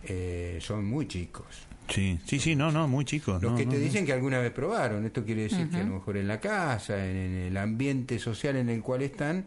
Eh, 0.05 0.59
son 0.61 0.85
muy 0.87 1.07
chicos. 1.07 1.47
Sí, 1.89 2.21
sí, 2.25 2.39
sí, 2.39 2.55
no, 2.57 2.71
no, 2.71 2.87
muy 2.87 3.05
chicos. 3.05 3.43
Los 3.43 3.53
no, 3.53 3.59
que 3.59 3.67
te 3.67 3.75
no. 3.77 3.81
dicen 3.83 4.07
que 4.07 4.13
alguna 4.13 4.39
vez 4.39 4.53
probaron, 4.53 5.05
esto 5.05 5.25
quiere 5.25 5.43
decir 5.43 5.69
que 5.71 5.79
a 5.79 5.83
lo 5.85 5.95
mejor 5.95 6.17
en 6.17 6.29
la 6.29 6.39
casa, 6.41 7.05
en, 7.05 7.17
en 7.17 7.35
el 7.49 7.57
ambiente 7.57 8.19
social 8.21 8.57
en 8.57 8.69
el 8.69 8.81
cual 8.81 9.03
están, 9.03 9.45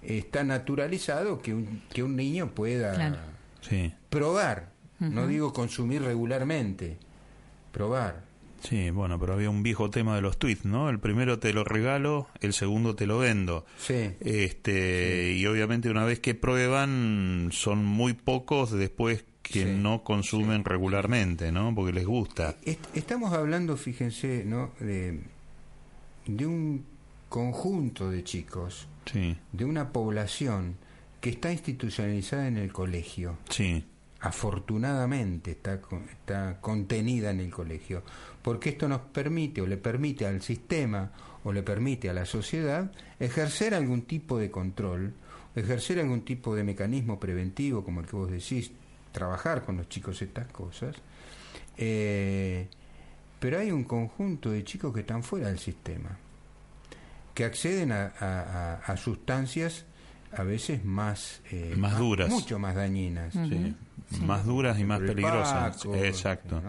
está 0.00 0.44
naturalizado 0.44 1.42
que 1.42 1.52
un, 1.52 1.82
que 1.92 2.02
un 2.04 2.14
niño 2.16 2.50
pueda 2.54 2.94
Claro. 2.94 3.16
Sí, 3.60 3.92
probar, 4.08 4.70
no 5.00 5.26
digo 5.26 5.52
consumir 5.52 6.02
regularmente, 6.02 6.96
probar. 7.72 8.22
Sí, 8.62 8.90
bueno, 8.90 9.18
pero 9.18 9.32
había 9.34 9.50
un 9.50 9.62
viejo 9.62 9.90
tema 9.90 10.14
de 10.16 10.22
los 10.22 10.38
tweets, 10.38 10.64
¿no? 10.64 10.88
El 10.90 10.98
primero 11.00 11.38
te 11.38 11.52
lo 11.52 11.64
regalo, 11.64 12.28
el 12.40 12.52
segundo 12.52 12.94
te 12.94 13.06
lo 13.06 13.18
vendo. 13.18 13.64
Sí, 13.78 14.12
Este, 14.20 15.32
y 15.36 15.46
obviamente 15.46 15.90
una 15.90 16.04
vez 16.04 16.20
que 16.20 16.34
prueban 16.34 17.48
son 17.52 17.84
muy 17.84 18.12
pocos 18.14 18.70
después 18.72 19.24
que 19.42 19.64
Sí, 19.64 19.72
no 19.76 20.04
consumen 20.04 20.64
regularmente, 20.64 21.50
¿no? 21.50 21.74
Porque 21.74 21.92
les 21.92 22.06
gusta. 22.06 22.54
Est- 22.64 22.86
estamos 22.94 23.32
hablando, 23.32 23.76
fíjense, 23.76 24.44
¿no? 24.46 24.70
de, 24.78 25.20
de 26.26 26.46
un 26.46 26.84
conjunto 27.28 28.10
de 28.10 28.22
chicos, 28.22 28.86
de 29.52 29.64
una 29.64 29.92
población 29.92 30.76
que 31.20 31.30
está 31.30 31.50
institucionalizada 31.52 32.46
en 32.46 32.58
el 32.58 32.72
colegio. 32.72 33.38
sí, 33.48 33.84
afortunadamente 34.22 35.52
está, 35.52 35.80
está 36.12 36.58
contenida 36.60 37.30
en 37.30 37.40
el 37.40 37.50
colegio, 37.50 38.02
porque 38.42 38.70
esto 38.70 38.88
nos 38.88 39.00
permite 39.00 39.60
o 39.60 39.66
le 39.66 39.76
permite 39.76 40.26
al 40.26 40.40
sistema 40.42 41.10
o 41.44 41.52
le 41.52 41.62
permite 41.62 42.08
a 42.10 42.12
la 42.12 42.24
sociedad 42.26 42.90
ejercer 43.18 43.74
algún 43.74 44.02
tipo 44.02 44.38
de 44.38 44.50
control, 44.50 45.14
ejercer 45.54 45.98
algún 46.00 46.22
tipo 46.22 46.54
de 46.54 46.64
mecanismo 46.64 47.18
preventivo, 47.20 47.84
como 47.84 48.00
el 48.00 48.06
que 48.06 48.16
vos 48.16 48.30
decís, 48.30 48.72
trabajar 49.12 49.64
con 49.64 49.76
los 49.76 49.88
chicos 49.88 50.20
estas 50.22 50.46
cosas. 50.48 50.96
Eh, 51.76 52.68
pero 53.38 53.58
hay 53.58 53.70
un 53.70 53.84
conjunto 53.84 54.50
de 54.50 54.64
chicos 54.64 54.92
que 54.92 55.00
están 55.00 55.22
fuera 55.22 55.48
del 55.48 55.58
sistema, 55.58 56.18
que 57.34 57.44
acceden 57.44 57.92
a, 57.92 58.12
a- 58.20 58.74
a- 58.74 58.74
a 58.92 58.96
sustancias 58.96 59.86
a 60.32 60.42
veces 60.44 60.84
más, 60.84 61.40
eh, 61.50 61.74
Más 61.76 61.98
duras. 61.98 62.28
mucho 62.30 62.58
más 62.58 62.74
dañinas. 62.76 63.32
Sí. 63.32 63.74
Sí. 64.10 64.20
Más 64.22 64.44
duras 64.44 64.78
y 64.80 64.84
más 64.84 64.98
peligrosas. 65.00 65.76
Paco, 65.76 65.94
Exacto. 65.94 66.60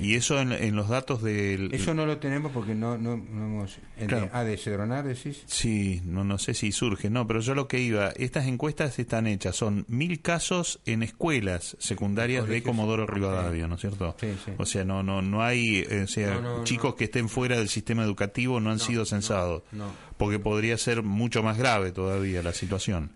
Y 0.00 0.14
eso 0.14 0.40
en, 0.40 0.52
en 0.52 0.74
los 0.76 0.88
datos 0.88 1.22
del... 1.22 1.72
Eso 1.72 1.94
no 1.94 2.06
lo 2.06 2.18
tenemos 2.18 2.52
porque 2.52 2.74
no, 2.74 2.98
no, 2.98 3.16
no 3.16 3.46
hemos... 3.46 3.78
de- 3.98 4.06
Claro. 4.06 4.28
ah, 4.32 4.44
de 4.44 4.56
Cedronar 4.56 5.04
decís. 5.04 5.42
Sí, 5.46 6.00
no, 6.04 6.24
no 6.24 6.38
sé 6.38 6.54
si 6.54 6.72
surge, 6.72 7.10
no, 7.10 7.26
pero 7.26 7.40
yo 7.40 7.54
lo 7.54 7.68
que 7.68 7.80
iba, 7.80 8.08
estas 8.16 8.46
encuestas 8.46 8.98
están 8.98 9.26
hechas, 9.26 9.56
son 9.56 9.84
mil 9.88 10.20
casos 10.20 10.80
en 10.86 11.02
escuelas 11.02 11.76
secundarias 11.80 12.46
de. 12.48 12.62
Comodoro 12.62 13.06
Rivadavia, 13.06 13.66
¿no 13.68 13.76
es 13.76 13.80
cierto? 13.80 14.16
Sí, 14.20 14.28
sí. 14.44 14.52
O 14.58 14.66
sea, 14.66 14.84
no, 14.84 15.02
no, 15.02 15.22
no 15.22 15.42
hay, 15.42 15.84
eh, 15.88 16.02
o 16.04 16.06
sea, 16.08 16.34
No, 16.34 16.58
no, 16.58 16.64
chicos 16.64 16.90
no. 16.92 16.96
que 16.96 17.04
estén 17.04 17.28
fuera 17.28 17.56
del 17.58 17.68
sistema 17.68 18.02
educativo 18.04 18.60
no 18.60 18.70
han 18.70 18.78
No, 18.78 18.84
sido 18.84 19.00
no, 19.02 19.06
censados, 19.06 19.62
no. 19.72 19.86
porque 20.16 20.38
podría 20.38 20.76
ser 20.78 21.02
mucho 21.02 21.42
más 21.42 21.58
grave 21.58 21.92
todavía 21.92 22.42
la 22.42 22.52
situación. 22.52 23.10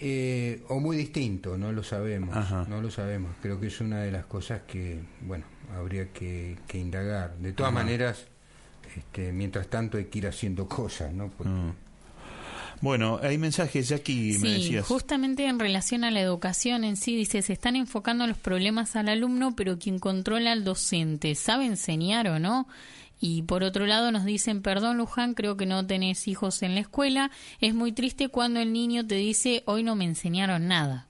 Eh, 0.00 0.62
o 0.68 0.80
muy 0.80 0.96
distinto, 0.96 1.56
no 1.56 1.72
lo 1.72 1.82
sabemos, 1.82 2.36
no 2.68 2.80
lo 2.80 2.90
sabemos. 2.90 3.34
Creo 3.40 3.60
que 3.60 3.68
es 3.68 3.80
una 3.80 4.00
de 4.00 4.12
las 4.12 4.26
cosas 4.26 4.62
que, 4.66 5.00
bueno, 5.22 5.44
habría 5.74 6.12
que, 6.12 6.56
indagar. 6.74 7.36
De 7.38 7.52
todas 7.52 7.72
maneras, 7.72 8.26
este, 8.96 9.32
mientras 9.32 9.68
tanto 9.68 9.98
hay 9.98 10.06
que 10.06 10.18
ir 10.18 10.26
haciendo 10.26 10.68
cosas, 10.68 11.12
¿no? 11.12 11.28
Mm. 11.38 11.70
Bueno, 12.82 13.18
hay 13.22 13.38
mensajes 13.38 13.88
ya 13.88 13.96
aquí, 13.96 14.34
sí, 14.34 14.38
me 14.40 14.50
decías. 14.50 14.86
Justamente 14.86 15.46
en 15.46 15.58
relación 15.58 16.04
a 16.04 16.10
la 16.10 16.20
educación 16.20 16.84
en 16.84 16.96
sí, 16.96 17.16
dice, 17.16 17.40
se 17.40 17.54
están 17.54 17.74
enfocando 17.74 18.26
los 18.26 18.36
problemas 18.36 18.96
al 18.96 19.08
alumno, 19.08 19.56
pero 19.56 19.78
quien 19.78 19.98
controla 19.98 20.52
al 20.52 20.62
docente, 20.62 21.34
¿sabe 21.34 21.64
enseñar 21.64 22.28
o 22.28 22.38
no? 22.38 22.68
Y 23.20 23.42
por 23.42 23.62
otro 23.62 23.86
lado 23.86 24.12
nos 24.12 24.24
dicen, 24.24 24.62
perdón 24.62 24.98
Luján, 24.98 25.34
creo 25.34 25.56
que 25.56 25.66
no 25.66 25.86
tenés 25.86 26.28
hijos 26.28 26.62
en 26.62 26.74
la 26.74 26.80
escuela. 26.80 27.30
Es 27.60 27.74
muy 27.74 27.92
triste 27.92 28.28
cuando 28.28 28.60
el 28.60 28.72
niño 28.72 29.06
te 29.06 29.14
dice, 29.14 29.62
hoy 29.66 29.82
no 29.82 29.96
me 29.96 30.04
enseñaron 30.04 30.68
nada. 30.68 31.08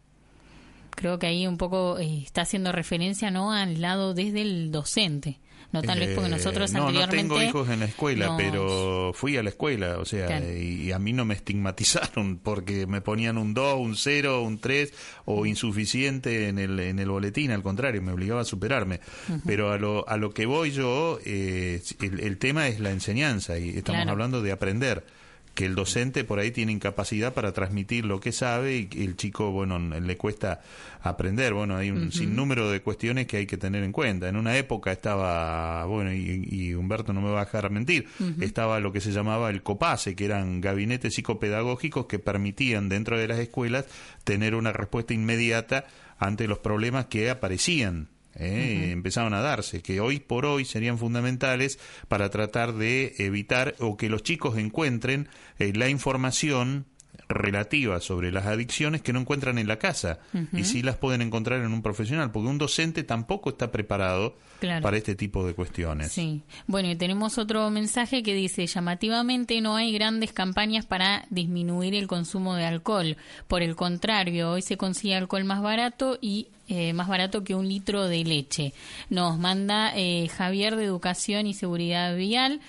Creo 0.90 1.18
que 1.18 1.26
ahí 1.26 1.46
un 1.46 1.58
poco 1.58 1.98
eh, 1.98 2.22
está 2.24 2.42
haciendo 2.42 2.72
referencia 2.72 3.30
no 3.30 3.52
al 3.52 3.80
lado 3.80 4.14
desde 4.14 4.42
el 4.42 4.70
docente. 4.70 5.40
No 5.82 5.86
tal 5.86 6.00
vez 6.00 6.14
porque 6.14 6.30
nosotros 6.30 6.72
no, 6.72 6.86
anteriormente... 6.86 7.22
No 7.22 7.34
tengo 7.34 7.42
hijos 7.42 7.68
en 7.68 7.80
la 7.80 7.86
escuela, 7.86 8.34
pero 8.36 9.12
fui 9.14 9.36
a 9.36 9.42
la 9.42 9.50
escuela, 9.50 9.98
o 9.98 10.04
sea, 10.04 10.40
y, 10.40 10.92
a 10.92 10.98
mí 10.98 11.12
no 11.12 11.24
me 11.24 11.34
estigmatizaron 11.34 12.38
porque 12.42 12.86
me 12.86 13.00
ponían 13.00 13.38
un 13.38 13.54
2, 13.54 13.78
un 13.78 13.96
0, 13.96 14.42
un 14.42 14.58
3 14.58 14.92
o 15.26 15.46
insuficiente 15.46 16.48
en 16.48 16.58
el, 16.58 16.78
en 16.80 16.98
el 16.98 17.10
boletín, 17.10 17.50
al 17.50 17.62
contrario, 17.62 18.02
me 18.02 18.12
obligaba 18.12 18.42
a 18.42 18.44
superarme. 18.44 19.00
Pero 19.44 19.72
a 19.72 19.78
lo, 19.78 20.08
a 20.08 20.16
lo 20.16 20.30
que 20.30 20.46
voy 20.46 20.70
yo, 20.70 21.18
eh, 21.24 21.82
el, 22.00 22.20
el, 22.20 22.38
tema 22.38 22.68
es 22.68 22.80
la 22.80 22.90
enseñanza 22.90 23.58
y 23.58 23.70
estamos 23.70 24.06
hablando 24.06 24.42
de 24.42 24.52
aprender 24.52 25.04
que 25.56 25.64
el 25.64 25.74
docente 25.74 26.22
por 26.22 26.38
ahí 26.38 26.50
tiene 26.50 26.70
incapacidad 26.70 27.32
para 27.32 27.52
transmitir 27.52 28.04
lo 28.04 28.20
que 28.20 28.30
sabe 28.30 28.76
y 28.76 29.02
el 29.02 29.16
chico, 29.16 29.50
bueno, 29.50 29.78
le 29.78 30.16
cuesta 30.18 30.60
aprender. 31.00 31.54
Bueno, 31.54 31.76
hay 31.76 31.90
un 31.90 32.12
sinnúmero 32.12 32.70
de 32.70 32.82
cuestiones 32.82 33.26
que 33.26 33.38
hay 33.38 33.46
que 33.46 33.56
tener 33.56 33.82
en 33.82 33.90
cuenta. 33.90 34.28
En 34.28 34.36
una 34.36 34.58
época 34.58 34.92
estaba, 34.92 35.86
bueno, 35.86 36.12
y, 36.12 36.74
Humberto 36.74 37.14
no 37.14 37.22
me 37.22 37.30
va 37.30 37.40
a 37.40 37.44
dejar 37.46 37.70
mentir, 37.70 38.06
estaba 38.38 38.80
lo 38.80 38.92
que 38.92 39.00
se 39.00 39.12
llamaba 39.12 39.48
el 39.48 39.62
COPASE, 39.62 40.14
que 40.14 40.26
eran 40.26 40.60
gabinetes 40.60 41.14
psicopedagógicos 41.14 42.04
que 42.04 42.18
permitían 42.18 42.90
dentro 42.90 43.18
de 43.18 43.26
las 43.26 43.38
escuelas 43.38 43.86
tener 44.24 44.54
una 44.54 44.72
respuesta 44.72 45.14
inmediata 45.14 45.86
ante 46.18 46.46
los 46.48 46.58
problemas 46.58 47.06
que 47.06 47.30
aparecían 47.30 48.08
¿eh? 48.38 48.90
empezaron 48.92 49.34
a 49.34 49.40
darse, 49.40 49.82
que 49.82 50.00
hoy 50.00 50.20
por 50.20 50.46
hoy 50.46 50.64
serían 50.64 50.98
fundamentales 50.98 51.78
para 52.08 52.30
tratar 52.30 52.74
de 52.74 53.14
evitar 53.18 53.74
o 53.78 53.96
que 53.96 54.08
los 54.08 54.22
chicos 54.22 54.58
encuentren 54.58 55.28
eh, 55.58 55.72
la 55.74 55.88
información 55.88 56.86
relativa 57.28 58.00
sobre 58.00 58.30
las 58.30 58.46
adicciones 58.46 59.02
que 59.02 59.12
no 59.12 59.20
encuentran 59.20 59.58
en 59.58 59.66
la 59.66 59.78
casa 59.78 60.20
y 60.52 60.64
sí 60.64 60.82
las 60.82 60.96
pueden 60.96 61.22
encontrar 61.22 61.60
en 61.60 61.72
un 61.72 61.82
profesional, 61.82 62.30
porque 62.30 62.48
un 62.48 62.58
docente 62.58 63.02
tampoco 63.02 63.50
está 63.50 63.72
preparado 63.72 64.36
para 64.60 64.96
este 64.96 65.14
tipo 65.14 65.46
de 65.46 65.54
cuestiones. 65.54 66.12
Sí. 66.12 66.42
Bueno, 66.66 66.90
y 66.90 66.96
tenemos 66.96 67.38
otro 67.38 67.68
mensaje 67.70 68.22
que 68.22 68.34
dice, 68.34 68.66
llamativamente 68.66 69.60
no 69.60 69.76
hay 69.76 69.92
grandes 69.92 70.32
campañas 70.32 70.86
para 70.86 71.26
disminuir 71.30 71.94
el 71.94 72.06
consumo 72.06 72.54
de 72.54 72.64
alcohol. 72.64 73.16
Por 73.48 73.62
el 73.62 73.76
contrario, 73.76 74.52
hoy 74.52 74.62
se 74.62 74.76
consigue 74.76 75.14
alcohol 75.14 75.44
más 75.44 75.62
barato 75.62 76.18
y 76.20 76.48
eh, 76.68 76.92
más 76.92 77.08
barato 77.08 77.44
que 77.44 77.54
un 77.54 77.68
litro 77.68 78.08
de 78.08 78.24
leche. 78.24 78.72
Nos 79.10 79.38
manda 79.38 79.92
eh, 79.94 80.28
Javier 80.28 80.76
de 80.76 80.84
Educación 80.84 81.46
y 81.46 81.54
Seguridad 81.54 82.16
Vial. 82.16 82.60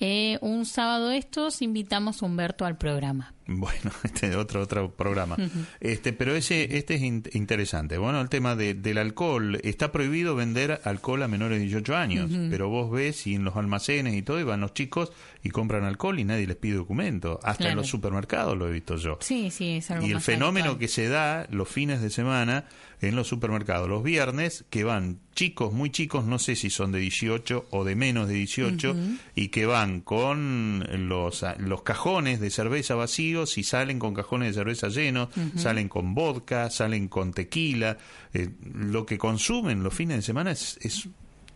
Eh, 0.00 0.38
un 0.42 0.66
sábado 0.66 1.10
estos 1.10 1.62
invitamos 1.62 2.22
a 2.22 2.26
Humberto 2.26 2.64
al 2.64 2.76
programa. 2.76 3.35
Bueno, 3.48 3.92
este 4.02 4.34
otro 4.36 4.60
otro 4.60 4.90
programa. 4.90 5.36
Este, 5.80 6.12
pero 6.12 6.34
ese 6.34 6.76
este 6.76 6.94
es 6.94 7.02
interesante. 7.02 7.98
Bueno, 7.98 8.20
el 8.20 8.28
tema 8.28 8.56
de, 8.56 8.74
del 8.74 8.98
alcohol. 8.98 9.60
Está 9.62 9.92
prohibido 9.92 10.34
vender 10.34 10.80
alcohol 10.84 11.22
a 11.22 11.28
menores 11.28 11.58
de 11.58 11.64
18 11.64 11.96
años, 11.96 12.30
pero 12.50 12.68
vos 12.68 12.90
ves 12.90 13.26
y 13.26 13.34
en 13.34 13.44
los 13.44 13.56
almacenes 13.56 14.14
y 14.14 14.22
todo 14.22 14.40
y 14.40 14.44
van 14.44 14.60
los 14.60 14.74
chicos 14.74 15.12
y 15.42 15.50
compran 15.50 15.84
alcohol 15.84 16.18
y 16.18 16.24
nadie 16.24 16.46
les 16.46 16.56
pide 16.56 16.74
documento, 16.76 17.38
hasta 17.42 17.70
en 17.70 17.76
los 17.76 17.86
supermercados 17.86 18.56
lo 18.56 18.68
he 18.68 18.72
visto 18.72 18.96
yo. 18.96 19.18
Sí, 19.20 19.50
sí, 19.50 19.76
es 19.76 19.90
algo 19.90 20.06
Y 20.06 20.12
el 20.12 20.20
fenómeno 20.20 20.78
que 20.78 20.88
se 20.88 21.08
da 21.08 21.46
los 21.50 21.68
fines 21.68 22.02
de 22.02 22.10
semana 22.10 22.64
en 23.00 23.14
los 23.14 23.28
supermercados. 23.28 23.88
Los 23.88 24.02
viernes 24.02 24.64
que 24.70 24.84
van 24.84 25.20
chicos 25.34 25.72
muy 25.72 25.90
chicos, 25.90 26.24
no 26.24 26.38
sé 26.38 26.56
si 26.56 26.70
son 26.70 26.92
de 26.92 26.98
18 26.98 27.66
o 27.70 27.84
de 27.84 27.94
menos 27.94 28.28
de 28.28 28.34
18 28.34 28.96
y 29.34 29.48
que 29.48 29.66
van 29.66 30.00
con 30.00 31.08
los 31.08 31.44
los 31.58 31.82
cajones 31.82 32.40
de 32.40 32.50
cerveza 32.50 32.94
vacíos 33.36 33.58
y 33.58 33.62
salen 33.62 33.98
con 33.98 34.14
cajones 34.14 34.48
de 34.48 34.54
cerveza 34.54 34.88
llenos, 34.88 35.28
salen 35.56 35.88
con 35.88 36.14
vodka, 36.14 36.70
salen 36.70 37.08
con 37.08 37.32
tequila. 37.32 37.98
Eh, 38.32 38.50
lo 38.74 39.04
que 39.04 39.18
consumen 39.18 39.82
los 39.82 39.94
fines 39.94 40.16
de 40.18 40.22
semana 40.22 40.50
es, 40.52 40.78
es 40.80 41.08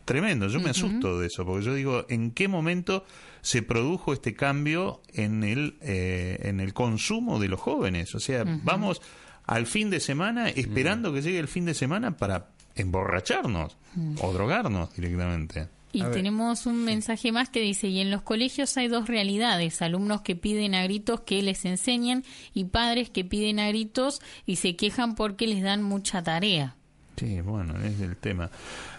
tremendo. 0.04 0.48
Yo 0.48 0.60
me 0.60 0.70
asusto 0.70 1.18
de 1.18 1.28
eso, 1.28 1.44
porque 1.44 1.64
yo 1.64 1.74
digo, 1.74 2.06
¿en 2.08 2.32
qué 2.32 2.48
momento 2.48 3.04
se 3.42 3.62
produjo 3.62 4.12
este 4.12 4.34
cambio 4.34 5.02
en 5.12 5.44
el, 5.44 5.76
eh, 5.80 6.38
en 6.42 6.60
el 6.60 6.74
consumo 6.74 7.38
de 7.38 7.48
los 7.48 7.60
jóvenes? 7.60 8.14
O 8.14 8.20
sea, 8.20 8.44
vamos 8.64 9.00
al 9.46 9.66
fin 9.66 9.90
de 9.90 10.00
semana 10.00 10.48
esperando 10.48 11.12
que 11.12 11.22
llegue 11.22 11.38
el 11.38 11.48
fin 11.48 11.64
de 11.64 11.74
semana 11.74 12.16
para 12.16 12.50
emborracharnos 12.74 13.76
o 14.20 14.32
drogarnos 14.32 14.94
directamente. 14.94 15.68
Y 15.92 16.02
tenemos 16.04 16.66
un 16.66 16.84
mensaje 16.84 17.32
más 17.32 17.48
que 17.48 17.60
dice, 17.60 17.88
y 17.88 18.00
en 18.00 18.10
los 18.10 18.22
colegios 18.22 18.76
hay 18.76 18.88
dos 18.88 19.08
realidades, 19.08 19.82
alumnos 19.82 20.20
que 20.22 20.36
piden 20.36 20.74
a 20.74 20.84
gritos 20.84 21.22
que 21.22 21.42
les 21.42 21.64
enseñen 21.64 22.24
y 22.54 22.64
padres 22.64 23.10
que 23.10 23.24
piden 23.24 23.58
a 23.58 23.68
gritos 23.68 24.20
y 24.46 24.56
se 24.56 24.76
quejan 24.76 25.14
porque 25.16 25.46
les 25.46 25.62
dan 25.62 25.82
mucha 25.82 26.22
tarea. 26.22 26.76
Sí, 27.16 27.40
bueno, 27.40 27.74
es 27.82 28.00
el 28.00 28.16
tema. 28.16 28.50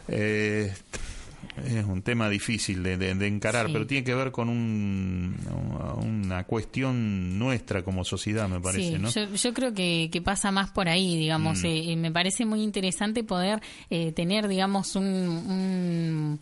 Eh, 0.08 0.73
es 1.65 1.86
un 1.86 2.01
tema 2.01 2.30
difícil 2.30 2.82
de, 2.84 3.27
encarar, 3.27 3.67
pero 3.71 3.86
tiene 3.86 4.04
que 4.04 4.15
ver 4.15 4.32
con 4.32 4.47
un, 4.47 5.36
una 5.97 6.43
cuestión 6.45 7.38
nuestra 7.38 7.84
como 7.84 8.06
sociedad, 8.06 8.47
me 8.47 8.60
parece, 8.60 8.97
¿no? 8.99 9.10
Yo, 9.10 9.34
yo, 9.34 9.54
creo 9.54 9.73
que, 9.73 10.10
que, 10.12 10.21
pasa 10.21 10.51
más 10.51 10.71
por 10.71 10.88
ahí, 10.88 11.17
digamos. 11.17 11.63
Mm. 11.63 11.65
Eh, 11.65 11.95
me 11.97 12.12
parece 12.12 12.45
muy 12.45 12.62
interesante 12.62 13.23
poder 13.23 13.62
eh, 13.89 14.12
tener, 14.12 14.47
digamos, 14.47 14.95
un 14.95 16.39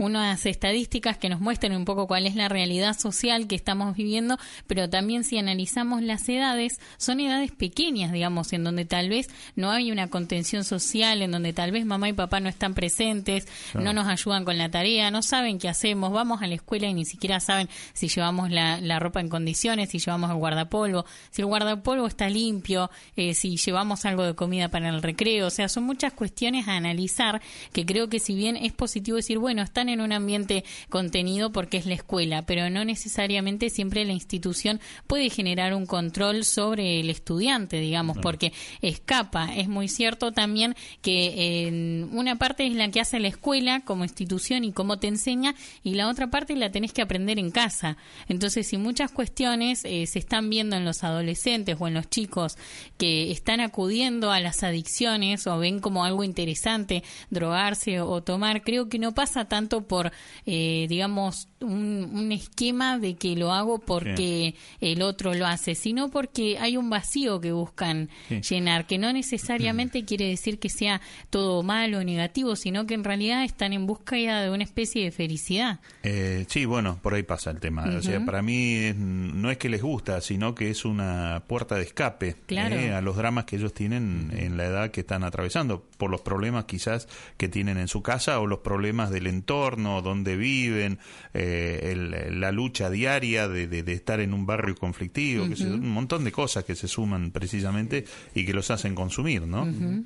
unas 0.00 0.46
estadísticas 0.46 1.18
que 1.18 1.28
nos 1.28 1.40
muestren 1.40 1.76
un 1.76 1.84
poco 1.84 2.06
cuál 2.06 2.26
es 2.26 2.34
la 2.34 2.48
realidad 2.48 2.98
social 2.98 3.46
que 3.46 3.54
estamos 3.54 3.94
viviendo, 3.94 4.38
pero 4.66 4.88
también 4.88 5.24
si 5.24 5.36
analizamos 5.36 6.00
las 6.02 6.26
edades, 6.28 6.80
son 6.96 7.20
edades 7.20 7.52
pequeñas, 7.52 8.10
digamos, 8.10 8.54
en 8.54 8.64
donde 8.64 8.86
tal 8.86 9.10
vez 9.10 9.28
no 9.56 9.70
hay 9.70 9.92
una 9.92 10.08
contención 10.08 10.64
social, 10.64 11.20
en 11.20 11.30
donde 11.30 11.52
tal 11.52 11.70
vez 11.70 11.84
mamá 11.84 12.08
y 12.08 12.14
papá 12.14 12.40
no 12.40 12.48
están 12.48 12.72
presentes, 12.72 13.46
no 13.74 13.92
nos 13.92 14.08
ayudan 14.08 14.46
con 14.46 14.56
la 14.56 14.70
tarea, 14.70 15.10
no 15.10 15.22
saben 15.22 15.58
qué 15.58 15.68
hacemos, 15.68 16.12
vamos 16.12 16.40
a 16.40 16.46
la 16.46 16.54
escuela 16.54 16.86
y 16.86 16.94
ni 16.94 17.04
siquiera 17.04 17.38
saben 17.38 17.68
si 17.92 18.08
llevamos 18.08 18.50
la, 18.50 18.98
ropa 19.00 19.20
en 19.20 19.28
condiciones, 19.28 19.90
si 19.90 19.98
llevamos 19.98 20.30
el 20.30 20.36
guardapolvo, 20.36 21.04
si 21.30 21.42
el 21.42 21.46
guardapolvo 21.46 22.06
está 22.06 22.30
limpio, 22.30 22.90
eh, 23.16 23.34
si 23.34 23.58
llevamos 23.58 24.06
algo 24.06 24.24
de 24.24 24.34
comida 24.34 24.70
para 24.70 24.88
el 24.88 25.02
recreo, 25.02 25.48
o 25.48 25.50
sea, 25.50 25.68
son 25.68 25.84
muchas 25.84 26.14
cuestiones 26.14 26.68
a 26.68 26.76
analizar 26.76 27.42
que 27.72 27.84
creo 27.84 28.08
que 28.08 28.18
si 28.18 28.34
bien 28.34 28.56
es 28.56 28.72
positivo 28.72 29.16
decir, 29.16 29.38
bueno, 29.38 29.62
están 29.62 29.89
en 29.90 30.00
un 30.00 30.12
ambiente 30.12 30.64
contenido 30.88 31.52
porque 31.52 31.76
es 31.76 31.86
la 31.86 31.94
escuela, 31.94 32.42
pero 32.42 32.70
no 32.70 32.84
necesariamente 32.84 33.70
siempre 33.70 34.04
la 34.04 34.12
institución 34.12 34.80
puede 35.06 35.30
generar 35.30 35.74
un 35.74 35.86
control 35.86 36.44
sobre 36.44 37.00
el 37.00 37.10
estudiante, 37.10 37.80
digamos, 37.80 38.18
porque 38.18 38.52
escapa. 38.82 39.54
Es 39.54 39.68
muy 39.68 39.88
cierto 39.88 40.32
también 40.32 40.74
que 41.02 41.66
en 41.66 42.08
una 42.12 42.36
parte 42.36 42.66
es 42.66 42.74
la 42.74 42.90
que 42.90 43.00
hace 43.00 43.20
la 43.20 43.28
escuela 43.28 43.80
como 43.84 44.04
institución 44.04 44.64
y 44.64 44.72
cómo 44.72 44.98
te 44.98 45.08
enseña, 45.08 45.54
y 45.82 45.94
la 45.94 46.08
otra 46.08 46.30
parte 46.30 46.56
la 46.56 46.70
tenés 46.70 46.92
que 46.92 47.02
aprender 47.02 47.38
en 47.38 47.50
casa. 47.50 47.96
Entonces, 48.28 48.66
si 48.66 48.78
muchas 48.78 49.10
cuestiones 49.10 49.84
eh, 49.84 50.06
se 50.06 50.18
están 50.18 50.50
viendo 50.50 50.76
en 50.76 50.84
los 50.84 51.04
adolescentes 51.04 51.76
o 51.78 51.88
en 51.88 51.94
los 51.94 52.08
chicos 52.08 52.56
que 52.98 53.30
están 53.30 53.60
acudiendo 53.60 54.30
a 54.30 54.40
las 54.40 54.62
adicciones 54.62 55.46
o 55.46 55.58
ven 55.58 55.80
como 55.80 56.04
algo 56.04 56.24
interesante 56.24 57.02
drogarse 57.30 58.00
o 58.00 58.22
tomar, 58.22 58.62
creo 58.62 58.88
que 58.88 58.98
no 58.98 59.12
pasa 59.12 59.46
tanto 59.46 59.69
por, 59.70 60.12
eh, 60.46 60.86
digamos, 60.88 61.48
un, 61.60 62.30
esquema 62.32 62.98
de 62.98 63.16
que 63.16 63.34
lo 63.36 63.52
hago 63.52 63.78
porque 63.78 64.54
el 64.80 65.02
otro 65.02 65.34
lo 65.34 65.46
hace, 65.46 65.74
sino 65.74 66.10
porque 66.10 66.58
hay 66.58 66.76
un 66.76 66.90
vacío 66.90 67.40
que 67.40 67.52
buscan 67.52 68.08
llenar, 68.48 68.86
que 68.86 68.98
no 68.98 69.12
necesariamente 69.12 70.04
quiere 70.04 70.26
decir 70.26 70.58
que 70.58 70.68
sea 70.68 71.00
todo 71.28 71.62
malo 71.62 71.98
o 71.98 72.04
negativo, 72.04 72.56
sino 72.56 72.86
que 72.86 72.94
en 72.94 73.04
realidad 73.04 73.44
están 73.44 73.72
en 73.72 73.86
búsqueda 73.86 74.42
de 74.42 74.50
una 74.50 74.64
especie 74.64 75.04
de 75.04 75.10
felicidad. 75.10 75.80
Eh, 76.02 76.44
sí, 76.48 76.64
bueno, 76.64 76.98
por 77.02 77.14
ahí 77.14 77.22
pasa 77.22 77.50
el 77.50 77.60
tema. 77.60 77.84
O 77.96 78.02
sea, 78.02 78.24
para 78.24 78.42
mí 78.42 78.92
no 78.96 79.50
es 79.50 79.58
que 79.58 79.68
les 79.68 79.82
gusta, 79.82 80.20
sino 80.20 80.54
que 80.54 80.70
es 80.70 80.84
una 80.84 81.42
puerta 81.46 81.76
de 81.76 81.82
escape 81.82 82.36
eh, 82.48 82.92
a 82.92 83.00
los 83.00 83.16
dramas 83.16 83.44
que 83.44 83.56
ellos 83.56 83.74
tienen 83.74 84.30
en 84.36 84.56
la 84.56 84.66
edad 84.66 84.90
que 84.90 85.00
están 85.00 85.24
atravesando, 85.24 85.84
por 85.96 86.10
los 86.10 86.20
problemas 86.20 86.64
quizás 86.64 87.08
que 87.36 87.48
tienen 87.48 87.78
en 87.78 87.88
su 87.88 88.02
casa 88.02 88.40
o 88.40 88.46
los 88.46 88.60
problemas 88.60 89.10
del 89.10 89.26
entorno 89.26 89.59
entorno, 89.60 90.02
dónde 90.02 90.36
viven, 90.36 90.98
eh, 91.34 92.28
la 92.30 92.52
lucha 92.52 92.90
diaria 92.90 93.48
de, 93.48 93.66
de, 93.66 93.92
estar 93.92 94.20
en 94.20 94.32
un 94.32 94.46
barrio 94.46 94.74
conflictivo, 94.74 95.46
que 95.48 95.62
un 95.64 95.90
montón 95.90 96.24
de 96.24 96.32
cosas 96.32 96.64
que 96.64 96.74
se 96.74 96.88
suman 96.88 97.30
precisamente 97.30 98.04
y 98.34 98.44
que 98.44 98.52
los 98.52 98.70
hacen 98.70 98.94
consumir, 98.94 99.42
¿no? 99.42 99.66
¿Mm? 99.66 100.04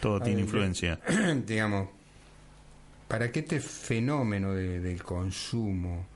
Todo 0.00 0.20
tiene 0.20 0.42
influencia. 0.42 1.00
Digamos, 1.46 1.88
para 3.08 3.30
que 3.30 3.40
este 3.40 3.60
fenómeno 3.60 4.52
del 4.54 5.02
consumo 5.02 6.06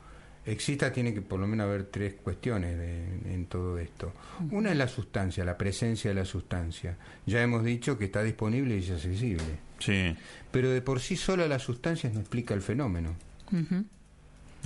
exista, 0.44 0.92
tiene 0.92 1.12
que 1.12 1.22
por 1.22 1.40
lo 1.40 1.46
menos 1.48 1.66
haber 1.66 1.84
tres 1.86 2.14
cuestiones 2.22 2.78
en 3.24 3.46
todo 3.46 3.78
esto. 3.78 4.12
Una 4.50 4.70
es 4.70 4.76
la 4.76 4.86
sustancia, 4.86 5.44
la 5.44 5.58
presencia 5.58 6.10
de 6.10 6.14
la 6.14 6.24
sustancia. 6.24 6.96
Ya 7.26 7.42
hemos 7.42 7.64
dicho 7.64 7.98
que 7.98 8.04
está 8.04 8.22
disponible 8.22 8.76
y 8.76 8.78
es 8.78 8.90
accesible. 8.90 9.65
Sí. 9.78 10.16
Pero 10.50 10.70
de 10.70 10.82
por 10.82 11.00
sí 11.00 11.16
sola 11.16 11.46
la 11.48 11.58
sustancia 11.58 12.10
no 12.12 12.20
explica 12.20 12.54
el 12.54 12.62
fenómeno. 12.62 13.14
Mm. 13.50 13.82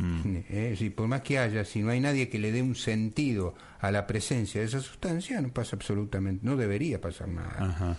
Eh, 0.03 0.93
por 0.97 1.09
más 1.09 1.21
que 1.21 1.39
haya, 1.39 1.63
si 1.63 1.83
no 1.83 1.91
hay 1.91 2.01
nadie 2.01 2.31
que 2.31 2.39
le 2.39 2.53
dé 2.53 2.63
un 2.63 2.75
sentido 2.75 3.55
a 3.81 3.91
la 3.91 4.07
presencia 4.07 4.63
de 4.63 4.67
esa 4.67 4.81
sustancia, 4.81 5.39
no 5.43 5.51
pasa 5.51 5.77
absolutamente, 5.77 6.47
no 6.47 6.57
debería 6.57 7.01
pasar 7.03 7.29
nada. 7.29 7.99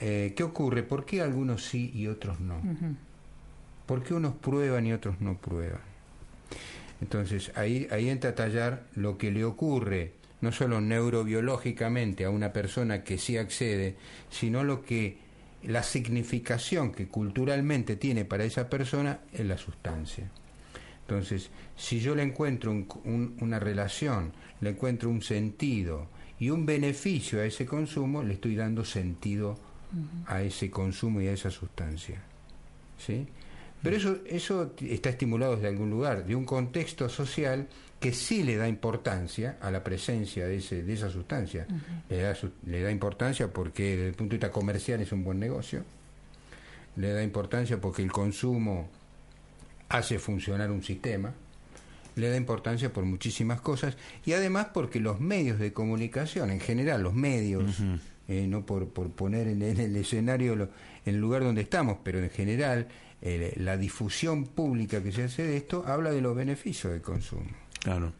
Eh, 0.00 0.34
¿Qué 0.36 0.42
ocurre? 0.42 0.82
¿Por 0.82 1.06
qué 1.06 1.22
algunos 1.22 1.64
sí 1.64 1.90
y 1.94 2.08
otros 2.08 2.40
no? 2.40 2.60
¿Por 3.86 4.02
qué 4.02 4.12
unos 4.12 4.34
prueban 4.34 4.86
y 4.86 4.92
otros 4.92 5.18
no 5.22 5.38
prueban? 5.38 5.80
Entonces 7.00 7.52
ahí, 7.54 7.88
ahí 7.90 8.10
entra 8.10 8.30
a 8.30 8.34
tallar 8.34 8.84
lo 8.94 9.16
que 9.16 9.30
le 9.30 9.44
ocurre, 9.44 10.12
no 10.40 10.52
solo 10.52 10.80
neurobiológicamente 10.80 12.24
a 12.24 12.30
una 12.30 12.52
persona 12.52 13.02
que 13.02 13.18
sí 13.18 13.38
accede, 13.38 13.96
sino 14.30 14.62
lo 14.62 14.82
que 14.82 15.23
la 15.66 15.82
significación 15.82 16.92
que 16.92 17.08
culturalmente 17.08 17.96
tiene 17.96 18.24
para 18.24 18.44
esa 18.44 18.68
persona 18.68 19.20
es 19.32 19.46
la 19.46 19.58
sustancia. 19.58 20.30
Entonces, 21.02 21.50
si 21.76 22.00
yo 22.00 22.14
le 22.14 22.22
encuentro 22.22 22.72
una 23.04 23.58
relación, 23.58 24.32
le 24.60 24.70
encuentro 24.70 25.10
un 25.10 25.22
sentido 25.22 26.08
y 26.38 26.50
un 26.50 26.64
beneficio 26.64 27.40
a 27.40 27.44
ese 27.44 27.66
consumo, 27.66 28.22
le 28.22 28.34
estoy 28.34 28.56
dando 28.56 28.84
sentido 28.84 29.58
a 30.26 30.42
ese 30.42 30.70
consumo 30.70 31.20
y 31.20 31.28
a 31.28 31.32
esa 31.32 31.50
sustancia. 31.50 32.20
¿Sí? 32.98 33.26
Pero 33.82 33.96
eso, 33.96 34.18
eso 34.24 34.72
está 34.80 35.10
estimulado 35.10 35.56
desde 35.56 35.68
algún 35.68 35.90
lugar, 35.90 36.24
de 36.24 36.34
un 36.34 36.46
contexto 36.46 37.08
social 37.10 37.68
que 38.04 38.12
sí 38.12 38.42
le 38.42 38.56
da 38.56 38.68
importancia 38.68 39.56
a 39.62 39.70
la 39.70 39.82
presencia 39.82 40.46
de, 40.46 40.58
ese, 40.58 40.82
de 40.82 40.92
esa 40.92 41.08
sustancia. 41.08 41.66
le, 42.10 42.20
da, 42.20 42.36
le 42.66 42.82
da 42.82 42.90
importancia 42.90 43.50
porque 43.50 43.96
desde 43.96 44.08
el 44.08 44.14
punto 44.14 44.32
de 44.32 44.36
vista 44.36 44.50
comercial 44.50 45.00
es 45.00 45.10
un 45.10 45.24
buen 45.24 45.40
negocio. 45.40 45.82
Le 46.96 47.14
da 47.14 47.22
importancia 47.22 47.80
porque 47.80 48.02
el 48.02 48.12
consumo 48.12 48.90
hace 49.88 50.18
funcionar 50.18 50.70
un 50.70 50.82
sistema. 50.82 51.32
Le 52.16 52.28
da 52.28 52.36
importancia 52.36 52.92
por 52.92 53.06
muchísimas 53.06 53.62
cosas. 53.62 53.96
Y 54.26 54.34
además 54.34 54.66
porque 54.74 55.00
los 55.00 55.18
medios 55.18 55.58
de 55.58 55.72
comunicación, 55.72 56.50
en 56.50 56.60
general, 56.60 57.02
los 57.02 57.14
medios, 57.14 57.80
eh, 58.28 58.46
no 58.46 58.66
por, 58.66 58.90
por 58.90 59.12
poner 59.12 59.48
en, 59.48 59.62
el 59.62 59.96
escenario 59.96 60.52
en 60.52 60.68
el 61.06 61.16
lugar 61.18 61.42
donde 61.42 61.62
estamos, 61.62 61.96
pero 62.04 62.18
en 62.18 62.28
general 62.28 62.86
eh, 63.22 63.54
la 63.56 63.78
difusión 63.78 64.44
pública 64.44 65.02
que 65.02 65.10
se 65.10 65.22
hace 65.22 65.42
de 65.44 65.56
esto 65.56 65.84
habla 65.86 66.10
de 66.10 66.20
los 66.20 66.36
beneficios 66.36 66.92
del 66.92 67.00
consumo. 67.00 67.63
Claro. 67.84 68.12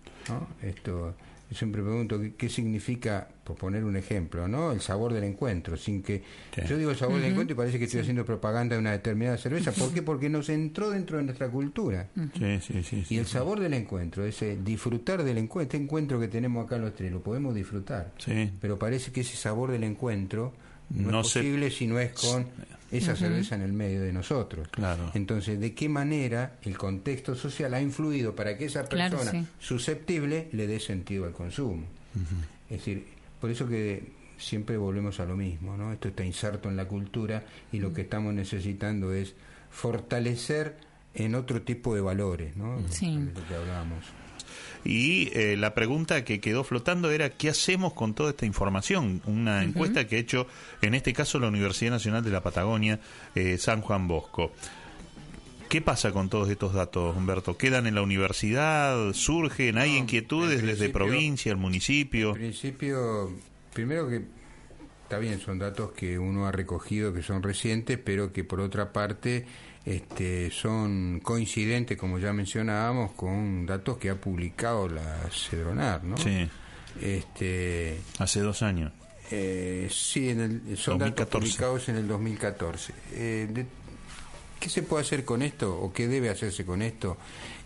Esto, 0.63 1.15
yo 1.51 1.57
siempre 1.57 1.83
pregunto 1.83 2.21
qué, 2.37 2.49
significa, 2.49 3.29
por 3.45 3.57
poner 3.57 3.85
un 3.85 3.97
ejemplo, 3.97 4.47
¿no? 4.49 4.73
El 4.73 4.81
sabor 4.81 5.13
del 5.13 5.25
encuentro, 5.25 5.77
sin 5.77 6.03
que 6.03 6.23
yo 6.67 6.79
digo 6.79 6.91
el 6.91 6.97
sabor 6.97 7.21
del 7.21 7.31
encuentro 7.31 7.55
y 7.55 7.57
parece 7.57 7.79
que 7.79 7.85
estoy 7.85 8.01
haciendo 8.01 8.25
propaganda 8.25 8.77
de 8.77 8.81
una 8.81 8.93
determinada 8.93 9.37
cerveza. 9.37 9.73
¿Por 9.73 9.93
qué? 9.93 10.03
Porque 10.03 10.29
nos 10.29 10.49
entró 10.49 10.91
dentro 10.91 11.19
de 11.19 11.25
nuestra 11.25 11.49
cultura. 11.49 12.09
y 13.11 13.19
el 13.19 13.27
sabor 13.27 13.61
del 13.61 13.75
encuentro, 13.75 14.25
ese 14.25 14.57
disfrutar 14.63 15.25
del 15.25 15.39
encuentro, 15.39 15.63
este 15.63 15.77
encuentro 15.83 16.21
que 16.21 16.29
tenemos 16.29 16.65
acá 16.65 16.79
los 16.79 16.95
tres, 16.95 17.11
lo 17.11 17.23
podemos 17.23 17.55
disfrutar. 17.55 18.13
Pero 18.61 18.79
parece 18.79 19.13
que 19.13 19.23
ese 19.23 19.37
sabor 19.37 19.71
del 19.71 19.85
encuentro 19.85 20.55
no, 20.91 21.21
es 21.21 21.33
posible 21.33 21.71
si 21.71 21.87
no 21.87 21.99
es 21.99 22.13
con 22.13 22.47
esa 22.91 23.17
cerveza 23.17 23.55
en 23.57 23.63
el 23.63 23.73
medio 23.73 24.03
de 24.03 24.13
nosotros. 24.13 24.69
Claro. 24.69 25.11
Entonces, 25.15 25.59
¿de 25.59 25.75
qué 25.75 25.89
manera 25.89 26.59
el 26.63 26.79
contexto 26.79 27.35
social 27.35 27.75
ha 27.75 27.81
influido 27.81 28.35
para 28.35 28.57
que 28.57 28.67
esa 28.67 28.85
persona 28.85 29.47
susceptible 29.59 30.49
le 30.53 30.67
dé 30.67 30.81
sentido 30.81 31.25
al 31.25 31.33
consumo? 31.33 31.85
Es 32.71 32.79
decir, 32.79 33.05
por 33.41 33.51
eso 33.51 33.67
que 33.69 34.13
siempre 34.39 34.77
volvemos 34.77 35.21
a 35.21 35.25
lo 35.25 35.37
mismo, 35.37 35.77
¿no? 35.77 35.93
Esto 35.93 36.09
está 36.09 36.25
inserto 36.25 36.69
en 36.69 36.77
la 36.77 36.87
cultura 36.87 37.45
y 37.73 37.79
lo 37.79 37.93
que 37.93 38.03
estamos 38.03 38.35
necesitando 38.35 39.13
es 39.13 39.35
fortalecer 39.71 40.77
en 41.15 41.35
otro 41.35 41.63
tipo 41.63 41.95
de 41.95 42.01
valores, 42.01 42.57
¿no? 42.57 42.81
Sí. 42.91 43.19
lo 43.35 43.47
que 43.47 43.55
hablábamos. 43.55 44.05
Y 44.85 45.31
eh, 45.33 45.57
la 45.57 45.75
pregunta 45.75 46.25
que 46.25 46.41
quedó 46.41 46.63
flotando 46.63 47.11
era, 47.11 47.31
¿qué 47.31 47.49
hacemos 47.49 47.95
con 47.95 48.15
toda 48.15 48.31
esta 48.31 48.45
información? 48.45 49.23
Una 49.27 49.63
encuesta 49.63 50.07
que 50.07 50.17
ha 50.17 50.19
hecho, 50.19 50.47
en 50.83 50.95
este 50.95 51.13
caso, 51.13 51.39
la 51.39 51.49
Universidad 51.49 51.93
Nacional 51.93 52.23
de 52.23 52.31
la 52.31 52.43
Patagonia, 52.43 53.01
eh, 53.35 53.57
San 53.59 53.81
Juan 53.81 54.07
Bosco. 54.07 54.53
¿Qué 55.69 55.81
pasa 55.81 56.13
con 56.13 56.29
todos 56.29 56.51
estos 56.51 56.75
datos, 56.75 57.17
Humberto? 57.17 57.57
¿Quedan 57.57 57.87
en 57.87 57.95
la 57.95 58.03
universidad? 58.03 59.13
¿Surgen? 59.15 59.79
¿Hay 59.79 59.97
inquietudes 59.97 60.63
desde 60.63 60.91
provincia, 60.91 61.51
el 61.51 61.59
municipio? 61.59 62.29
En 62.31 62.35
principio, 62.35 63.33
primero 63.73 64.09
que 64.09 64.23
está 65.15 65.21
bien, 65.21 65.39
son 65.39 65.61
datos 65.61 65.93
que 65.93 66.19
uno 66.19 66.49
ha 66.49 66.51
recogido 66.51 67.13
que 67.13 67.23
son 67.23 67.41
recientes, 67.41 68.01
pero 68.03 68.33
que 68.33 68.43
por 68.43 68.59
otra 68.59 68.93
parte 68.93 69.47
este, 69.85 70.51
son 70.51 71.21
coincidentes, 71.23 71.97
como 71.97 72.19
ya 72.19 72.33
mencionábamos, 72.33 73.13
con 73.13 73.65
datos 73.65 73.99
que 73.99 74.11
ha 74.11 74.17
publicado 74.17 74.89
la 74.89 75.31
Cedronar, 75.31 76.03
¿no? 76.03 76.17
Sí. 76.17 76.49
Este, 77.01 78.01
Hace 78.19 78.41
dos 78.41 78.63
años. 78.63 78.93
Eh, 79.31 79.89
sí, 79.89 80.31
en 80.31 80.41
el, 80.41 80.77
son 80.77 80.99
datos 80.99 81.29
publicados 81.29 81.89
en 81.89 81.97
el 81.97 82.09
2014. 82.09 82.93
Eh, 83.13 83.67
¿Qué 84.59 84.69
se 84.69 84.83
puede 84.83 85.05
hacer 85.05 85.25
con 85.25 85.43
esto 85.43 85.79
o 85.79 85.93
qué 85.93 86.09
debe 86.09 86.29
hacerse 86.29 86.65
con 86.65 86.83
esto? 86.83 87.19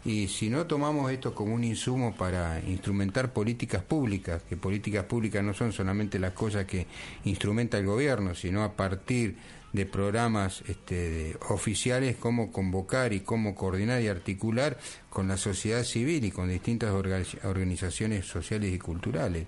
Y 0.05 0.29
si 0.29 0.49
no 0.49 0.67
tomamos 0.67 1.11
esto 1.11 1.35
como 1.35 1.55
un 1.55 1.65
insumo 1.65 2.15
para 2.15 2.61
instrumentar 2.61 3.33
políticas 3.33 3.83
públicas, 3.83 4.43
que 4.49 4.57
políticas 4.57 5.05
públicas 5.05 5.43
no 5.43 5.55
son 5.55 5.73
solamente 5.73 6.19
las 6.19 6.33
cosas 6.33 6.67
que 6.67 6.87
instrumenta 7.25 7.79
el 7.79 7.87
gobierno, 7.87 8.35
sino 8.35 8.63
a 8.63 8.73
partir 8.73 9.37
de 9.73 9.85
programas 9.85 10.63
este, 10.67 11.37
oficiales, 11.49 12.17
cómo 12.17 12.51
convocar 12.53 13.13
y 13.13 13.21
cómo 13.21 13.55
coordinar 13.55 14.01
y 14.01 14.09
articular 14.09 14.79
con 15.11 15.29
la 15.29 15.37
sociedad 15.37 15.85
civil 15.85 16.25
y 16.25 16.31
con 16.31 16.49
distintas 16.49 16.91
organizaciones 16.91 18.25
sociales 18.25 18.73
y 18.73 18.79
culturales. 18.79 19.47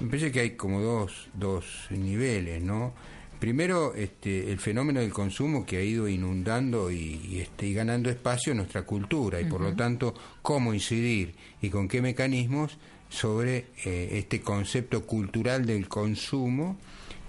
Me 0.00 0.08
parece 0.08 0.32
que 0.32 0.40
hay 0.40 0.50
como 0.56 0.80
dos, 0.80 1.28
dos 1.34 1.86
niveles, 1.90 2.62
¿no? 2.62 2.92
Primero, 3.40 3.94
este, 3.94 4.52
el 4.52 4.58
fenómeno 4.58 5.00
del 5.00 5.14
consumo 5.14 5.64
que 5.64 5.78
ha 5.78 5.82
ido 5.82 6.06
inundando 6.08 6.90
y, 6.90 7.40
este, 7.40 7.66
y 7.66 7.72
ganando 7.72 8.10
espacio 8.10 8.52
en 8.52 8.58
nuestra 8.58 8.82
cultura 8.82 9.40
y 9.40 9.46
por 9.46 9.62
lo 9.62 9.74
tanto 9.74 10.14
cómo 10.42 10.74
incidir 10.74 11.34
y 11.62 11.70
con 11.70 11.88
qué 11.88 12.02
mecanismos 12.02 12.76
sobre 13.08 13.68
eh, 13.86 14.10
este 14.12 14.42
concepto 14.42 15.06
cultural 15.06 15.64
del 15.64 15.88
consumo 15.88 16.76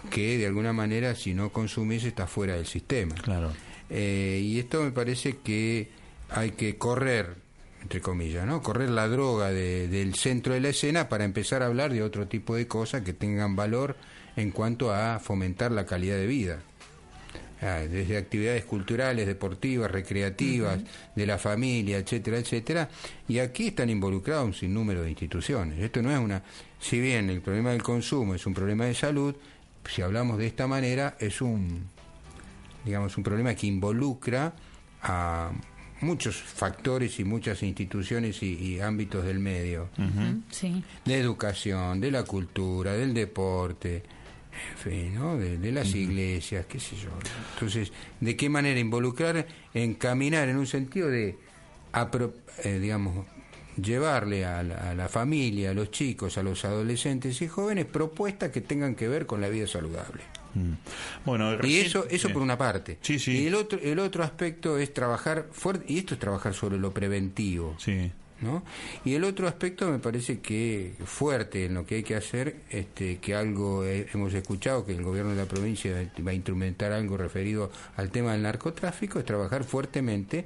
que 0.10 0.38
de 0.38 0.47
alguna 0.47 0.74
manera 0.74 1.15
si 1.15 1.34
no 1.34 1.50
consumís 1.50 2.04
está 2.04 2.28
fuera 2.28 2.56
del 2.56 2.65
sistema. 2.65 3.15
Claro. 3.15 3.54
Eh, 3.89 4.41
y 4.43 4.60
esto 4.60 4.84
me 4.84 4.91
parece 4.91 5.38
que 5.38 5.91
hay 6.30 6.52
que 6.52 6.78
correr, 6.78 7.36
entre 7.82 8.02
comillas, 8.02 8.45
¿no? 8.45 8.62
Correr 8.62 8.89
la 8.89 9.08
droga 9.08 9.50
del 9.50 10.15
centro 10.15 10.54
de 10.54 10.60
la 10.60 10.69
escena 10.69 11.08
para 11.08 11.24
empezar 11.24 11.63
a 11.63 11.67
hablar 11.67 11.93
de 11.93 12.04
otro 12.04 12.28
tipo 12.28 12.56
de 12.56 12.67
cosas 12.67 13.04
que 13.04 13.13
tengan 13.13 13.56
valor 13.56 13.95
en 14.36 14.52
cuanto 14.52 14.94
a 14.94 15.20
fomentar 15.20 15.72
la 15.72 15.86
calidad 15.86 16.15
de 16.15 16.28
vida. 16.28 16.60
Ah, 17.63 17.82
desde 17.88 18.17
actividades 18.17 18.65
culturales, 18.65 19.28
deportivas, 19.28 19.91
recreativas, 19.91 20.80
de 21.15 21.26
la 21.28 21.38
familia, 21.38 22.00
etcétera, 22.00 22.39
etcétera. 22.39 22.89
Y 23.28 23.38
aquí 23.38 23.67
están 23.67 23.91
involucrados 23.91 24.46
un 24.46 24.54
sinnúmero 24.56 25.04
de 25.04 25.12
instituciones. 25.12 25.78
Esto 25.78 26.02
no 26.02 26.12
es 26.12 26.17
una. 26.17 26.41
Si 26.80 27.00
bien 27.00 27.30
el 27.30 27.41
problema 27.41 27.70
del 27.70 27.84
consumo 27.84 28.34
es 28.34 28.48
un 28.48 28.56
problema 28.56 28.86
de 28.86 28.96
salud, 28.96 29.36
si 29.88 30.02
hablamos 30.02 30.39
de 30.39 30.48
esta 30.48 30.65
manera, 30.65 31.15
es 31.20 31.39
un, 31.39 31.84
digamos, 32.84 33.15
un 33.17 33.24
problema 33.24 33.54
que 33.54 33.67
involucra 33.67 34.54
a 35.04 35.52
muchos 36.02 36.38
factores 36.38 37.20
y 37.20 37.24
muchas 37.24 37.62
instituciones 37.62 38.41
y, 38.41 38.80
ámbitos 38.80 39.24
del 39.24 39.38
medio. 39.38 39.89
De 41.06 41.20
educación, 41.20 42.02
de 42.02 42.10
la 42.10 42.24
cultura, 42.24 42.94
del 42.94 43.13
deporte, 43.13 44.02
¿no? 45.14 45.38
de, 45.38 45.72
las 45.72 45.94
iglesias, 45.96 46.66
qué 46.68 46.80
sé 46.80 46.96
yo. 46.96 47.10
Entonces, 47.54 47.92
¿de 48.20 48.36
qué 48.36 48.50
manera 48.50 48.80
involucrar, 48.80 49.48
encaminar 49.74 50.50
en 50.50 50.58
un 50.58 50.68
sentido 50.68 51.10
de, 51.10 51.38
eh, 52.64 52.80
digamos, 52.80 53.26
llevarle 53.82 54.46
a 54.46 54.64
la, 54.64 55.08
familia, 55.10 55.72
a 55.72 55.74
los 55.74 55.92
chicos, 55.92 56.38
a 56.38 56.44
los 56.44 56.66
adolescentes 56.66 57.42
y 57.42 57.48
jóvenes 57.48 57.86
propuestas 57.86 58.52
que 58.52 58.62
tengan 58.62 58.96
que 58.96 59.08
ver 59.08 59.26
con 59.26 59.42
la 59.42 59.50
vida 59.50 59.68
saludable. 59.68 60.24
Mm. 60.54 60.74
Bueno, 61.26 61.58
y 61.64 61.78
eso, 61.78 62.06
eso 62.10 62.30
por 62.30 62.42
una 62.42 62.58
parte. 62.58 62.98
Sí, 63.02 63.20
sí. 63.20 63.44
Y 63.44 63.48
el 63.48 63.56
otro, 63.56 63.80
el 63.82 64.00
otro 64.00 64.24
aspecto 64.24 64.78
es 64.78 64.94
trabajar 64.94 65.48
fuerte, 65.52 65.86
y 65.88 66.00
esto 66.00 66.16
es 66.16 66.20
trabajar 66.20 66.54
sobre 66.54 66.78
lo 66.78 66.94
preventivo. 66.94 67.76
Sí. 67.80 68.12
¿No? 68.41 68.63
Y 69.06 69.13
el 69.13 69.23
otro 69.23 69.47
aspecto 69.47 69.89
me 69.89 69.99
parece 69.99 70.39
que 70.39 70.93
fuerte 71.06 71.65
en 71.65 71.75
lo 71.75 71.86
que 71.86 71.95
hay 71.95 72.04
que 72.04 72.15
hacer, 72.15 72.58
este, 72.69 73.17
que 73.17 73.36
algo 73.36 73.86
hemos 73.86 74.34
escuchado, 74.34 74.86
que 74.86 74.93
el 74.93 75.04
gobierno 75.04 75.32
de 75.32 75.38
la 75.38 75.45
provincia 75.45 76.10
va 76.25 76.32
a 76.32 76.34
instrumentar 76.34 76.91
algo 76.91 77.17
referido 77.17 77.71
al 77.95 78.10
tema 78.10 78.34
del 78.34 78.43
narcotráfico, 78.43 79.19
es 79.19 79.25
trabajar 79.25 79.63
fuertemente 79.63 80.45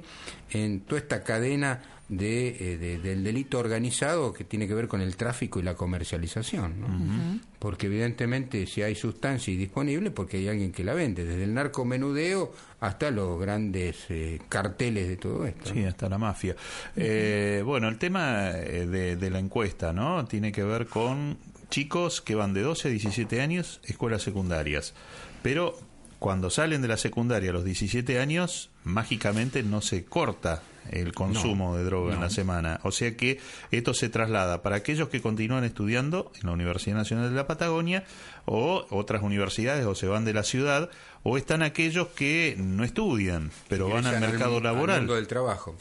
en 0.50 0.80
toda 0.80 1.00
esta 1.00 1.24
cadena 1.24 1.82
eh, 2.08 2.76
de, 2.78 2.98
del 2.98 3.24
delito 3.24 3.58
organizado 3.58 4.32
que 4.32 4.44
tiene 4.44 4.68
que 4.68 4.74
ver 4.74 4.86
con 4.86 5.00
el 5.00 5.16
tráfico 5.16 5.58
y 5.58 5.64
la 5.64 5.74
comercialización. 5.74 6.80
¿no? 6.80 7.40
Porque 7.58 7.86
evidentemente 7.86 8.66
si 8.66 8.82
hay 8.82 8.94
sustancia 8.94 9.52
disponible, 9.56 10.12
porque 10.12 10.36
hay 10.36 10.48
alguien 10.48 10.70
que 10.70 10.84
la 10.84 10.94
vende, 10.94 11.24
desde 11.24 11.42
el 11.42 11.52
narcomenudeo 11.52 12.52
hasta 12.78 13.10
los 13.10 13.40
grandes 13.40 14.04
eh, 14.08 14.40
carteles 14.48 15.08
de 15.08 15.16
todo 15.16 15.46
esto. 15.46 15.72
Sí, 15.72 15.82
hasta 15.82 16.08
la 16.08 16.18
mafia. 16.18 16.54
Eh, 16.94 17.62
bueno, 17.64 17.88
el 17.88 17.98
tema 17.98 18.52
de, 18.52 19.16
de 19.16 19.30
la 19.30 19.40
encuesta, 19.40 19.92
¿no? 19.92 20.24
Tiene 20.26 20.52
que 20.52 20.62
ver 20.62 20.86
con 20.86 21.38
chicos 21.70 22.20
que 22.20 22.36
van 22.36 22.54
de 22.54 22.62
12 22.62 22.86
a 22.86 22.90
17 22.92 23.40
años, 23.40 23.80
escuelas 23.84 24.22
secundarias. 24.22 24.94
Pero 25.42 25.76
cuando 26.20 26.50
salen 26.50 26.82
de 26.82 26.88
la 26.88 26.98
secundaria 26.98 27.50
a 27.50 27.52
los 27.52 27.64
17 27.64 28.20
años, 28.20 28.70
mágicamente 28.84 29.64
no 29.64 29.80
se 29.80 30.04
corta 30.04 30.62
el 30.90 31.12
consumo 31.12 31.76
de 31.76 31.84
droga 31.84 32.14
en 32.14 32.20
la 32.20 32.30
semana. 32.30 32.80
O 32.82 32.92
sea 32.92 33.16
que 33.16 33.40
esto 33.70 33.94
se 33.94 34.08
traslada 34.08 34.62
para 34.62 34.76
aquellos 34.76 35.08
que 35.08 35.20
continúan 35.20 35.64
estudiando 35.64 36.32
en 36.40 36.46
la 36.46 36.52
Universidad 36.52 36.96
Nacional 36.96 37.30
de 37.30 37.36
la 37.36 37.46
Patagonia 37.46 38.04
o 38.44 38.86
otras 38.90 39.22
universidades 39.22 39.84
o 39.86 39.94
se 39.94 40.06
van 40.06 40.24
de 40.24 40.34
la 40.34 40.42
ciudad 40.42 40.90
o 41.22 41.36
están 41.36 41.62
aquellos 41.62 42.08
que 42.08 42.54
no 42.58 42.84
estudian, 42.84 43.50
pero 43.68 43.88
van 43.88 44.06
al 44.06 44.20
mercado 44.20 44.60
laboral. 44.60 45.06
del 45.06 45.26
trabajo. 45.26 45.76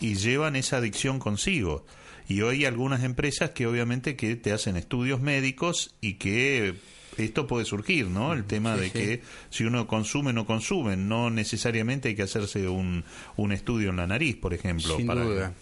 Y 0.00 0.14
llevan 0.14 0.56
esa 0.56 0.78
adicción 0.78 1.18
consigo. 1.18 1.84
Y 2.28 2.42
hoy 2.42 2.58
hay 2.58 2.64
algunas 2.66 3.02
empresas 3.02 3.50
que 3.50 3.66
obviamente 3.66 4.14
que 4.14 4.36
te 4.36 4.52
hacen 4.52 4.76
estudios 4.76 5.20
médicos 5.20 5.94
y 6.00 6.14
que 6.14 6.76
esto 7.16 7.46
puede 7.46 7.64
surgir, 7.64 8.06
¿no? 8.06 8.32
El 8.32 8.44
tema 8.44 8.76
de 8.76 8.90
que 8.90 9.22
si 9.50 9.64
uno 9.64 9.86
consume, 9.86 10.32
no 10.32 10.46
consume, 10.46 10.96
no 10.96 11.30
necesariamente 11.30 12.08
hay 12.08 12.14
que 12.14 12.22
hacerse 12.22 12.68
un, 12.68 13.04
un 13.36 13.52
estudio 13.52 13.90
en 13.90 13.96
la 13.96 14.06
nariz, 14.06 14.36
por 14.36 14.54
ejemplo. 14.54 14.96
Sin 14.96 15.06
duda. 15.06 15.52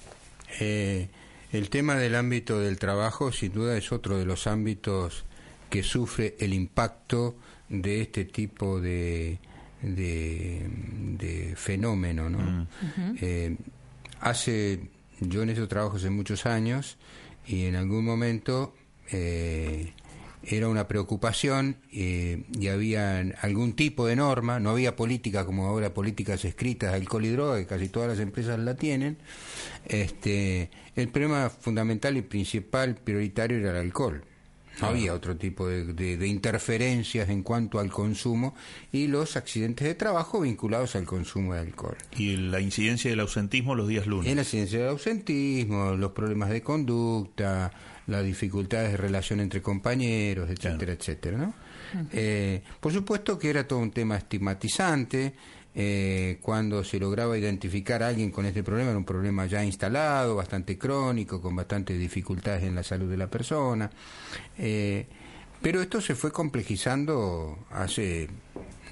Eh, 0.60 1.08
el 1.52 1.70
tema 1.70 1.96
del 1.96 2.14
ámbito 2.14 2.60
del 2.60 2.78
trabajo, 2.78 3.32
sin 3.32 3.52
duda, 3.52 3.76
es 3.76 3.92
otro 3.92 4.18
de 4.18 4.26
los 4.26 4.46
ámbitos 4.46 5.24
que 5.70 5.82
sufre 5.82 6.36
el 6.38 6.52
impacto 6.54 7.36
de 7.68 8.02
este 8.02 8.24
tipo 8.24 8.80
de, 8.80 9.38
de, 9.82 11.54
fenómeno, 11.56 12.28
¿no? 12.28 12.38
Mm. 12.38 12.66
Eh, 13.20 13.56
hace, 14.20 14.80
yo 15.20 15.42
en 15.42 15.50
eso 15.50 15.68
trabajo 15.68 15.96
hace 15.96 16.10
muchos 16.10 16.46
años 16.46 16.96
y 17.46 17.64
en 17.64 17.76
algún 17.76 18.04
momento 18.04 18.74
eh, 19.10 19.92
era 20.42 20.68
una 20.68 20.88
preocupación 20.88 21.76
eh, 21.92 22.44
y 22.58 22.68
había 22.68 23.18
algún 23.40 23.74
tipo 23.74 24.06
de 24.06 24.16
norma, 24.16 24.60
no 24.60 24.70
había 24.70 24.96
política 24.96 25.44
como 25.44 25.66
ahora 25.66 25.94
políticas 25.94 26.44
escritas 26.44 26.92
de 26.92 26.96
alcohol 26.96 27.24
y 27.24 27.30
droga, 27.30 27.58
que 27.58 27.66
casi 27.66 27.88
todas 27.88 28.08
las 28.08 28.18
empresas 28.20 28.58
la 28.58 28.74
tienen. 28.74 29.18
Este, 29.86 30.70
el 30.96 31.08
problema 31.08 31.50
fundamental 31.50 32.16
y 32.16 32.22
principal, 32.22 32.96
prioritario, 32.96 33.58
era 33.58 33.70
el 33.70 33.76
alcohol. 33.76 34.24
No 34.80 34.88
había 34.88 35.12
otro 35.12 35.36
tipo 35.36 35.66
de, 35.66 36.26
interferencias 36.26 37.28
en 37.30 37.42
cuanto 37.42 37.80
al 37.80 37.90
consumo 37.90 38.54
y 38.92 39.08
los 39.08 39.36
accidentes 39.36 39.86
de 39.86 39.94
trabajo 39.96 40.40
vinculados 40.40 40.94
al 40.94 41.04
consumo 41.04 41.54
de 41.54 41.60
alcohol. 41.60 41.96
¿Y 42.16 42.36
la 42.36 42.60
incidencia 42.60 43.10
del 43.10 43.20
ausentismo 43.20 43.74
los 43.74 43.88
días 43.88 44.06
lunes? 44.06 44.30
En 44.30 44.36
la 44.36 44.42
incidencia 44.42 44.78
del 44.78 44.88
ausentismo, 44.90 45.92
los 45.94 46.12
problemas 46.12 46.50
de 46.50 46.62
conducta, 46.62 47.72
las 48.08 48.24
dificultades 48.24 48.92
de 48.92 48.96
relación 48.96 49.38
entre 49.40 49.62
compañeros, 49.62 50.50
etcétera, 50.50 50.92
etcétera, 50.94 51.38
¿no? 51.38 51.54
Eh, 52.12 52.62
por 52.80 52.92
supuesto 52.92 53.38
que 53.38 53.50
era 53.50 53.66
todo 53.68 53.78
un 53.78 53.92
tema 53.92 54.16
estigmatizante. 54.16 55.34
Eh, 55.80 56.38
cuando 56.42 56.82
se 56.82 56.98
lograba 56.98 57.38
identificar 57.38 58.02
a 58.02 58.08
alguien 58.08 58.30
con 58.32 58.46
este 58.46 58.64
problema, 58.64 58.90
era 58.90 58.98
un 58.98 59.04
problema 59.04 59.46
ya 59.46 59.62
instalado, 59.62 60.34
bastante 60.34 60.76
crónico, 60.76 61.40
con 61.40 61.54
bastantes 61.54 61.98
dificultades 61.98 62.64
en 62.64 62.74
la 62.74 62.82
salud 62.82 63.08
de 63.08 63.16
la 63.16 63.28
persona. 63.28 63.90
Eh, 64.56 65.06
pero 65.60 65.80
esto 65.82 66.00
se 66.00 66.14
fue 66.14 66.32
complejizando 66.32 67.58
hace 67.70 68.28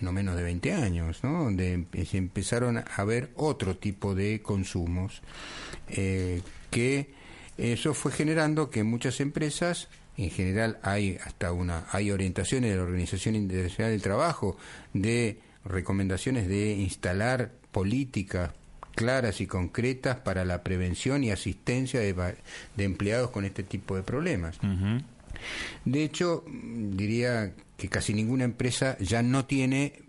no 0.03 0.13
menos 0.13 0.37
de 0.37 0.43
20 0.43 0.75
años, 0.75 1.25
¿no? 1.25 1.45
donde 1.45 1.87
se 2.09 2.19
empezaron 2.19 2.85
a 2.95 3.05
ver 3.05 3.31
otro 3.37 3.79
tipo 3.79 4.15
de 4.15 4.43
consumos 4.43 5.23
que 5.87 7.09
eso 7.59 7.95
fue 7.95 8.13
generando 8.13 8.71
que 8.71 8.85
muchas 8.85 9.21
empresas, 9.21 9.89
en 10.17 10.31
general 10.31 10.79
hay 10.83 11.19
hasta 11.25 11.53
una, 11.53 11.87
hay 11.91 12.11
orientaciones 12.11 12.71
de 12.71 12.77
la 12.77 12.83
Organización 12.83 13.35
Internacional 13.35 13.93
del 13.93 14.03
Trabajo, 14.03 14.57
de 14.93 15.41
recomendaciones 15.65 16.49
de 16.49 16.73
instalar 16.73 17.53
políticas 17.73 18.53
claras 18.95 19.41
y 19.41 19.47
concretas 19.47 20.17
para 20.17 20.45
la 20.45 20.63
prevención 20.63 21.23
y 21.23 21.31
asistencia 21.31 22.01
de, 22.01 22.37
empleados 22.79 23.31
con 23.31 23.45
este 23.45 23.63
tipo 23.63 23.95
de 23.95 24.03
problemas. 24.03 24.59
De 25.85 26.03
hecho, 26.03 26.45
diría 26.49 27.53
que 27.77 27.89
casi 27.89 28.15
ninguna 28.15 28.45
empresa 28.45 28.97
ya 28.99 29.23
no 29.23 29.45
tiene 29.45 30.03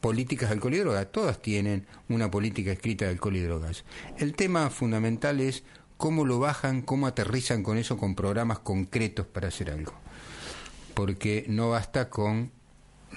políticas 0.00 0.48
de 0.48 0.54
alcohol 0.54 0.74
y 0.74 0.78
drogas, 0.78 1.12
todas 1.12 1.42
tienen 1.42 1.86
una 2.08 2.30
política 2.30 2.72
escrita 2.72 3.04
de 3.04 3.12
alcohol 3.12 3.36
y 3.36 3.40
drogas. 3.40 3.84
El 4.18 4.34
tema 4.34 4.70
fundamental 4.70 5.40
es 5.40 5.62
cómo 6.00 6.24
lo 6.24 6.40
bajan, 6.40 6.80
cómo 6.80 7.06
aterrizan 7.06 7.62
con 7.62 7.76
eso, 7.76 7.98
con 7.98 8.14
programas 8.14 8.58
concretos 8.58 9.26
para 9.26 9.48
hacer 9.48 9.70
algo. 9.70 9.92
Porque 10.94 11.44
no 11.46 11.68
basta 11.68 12.08
con 12.08 12.50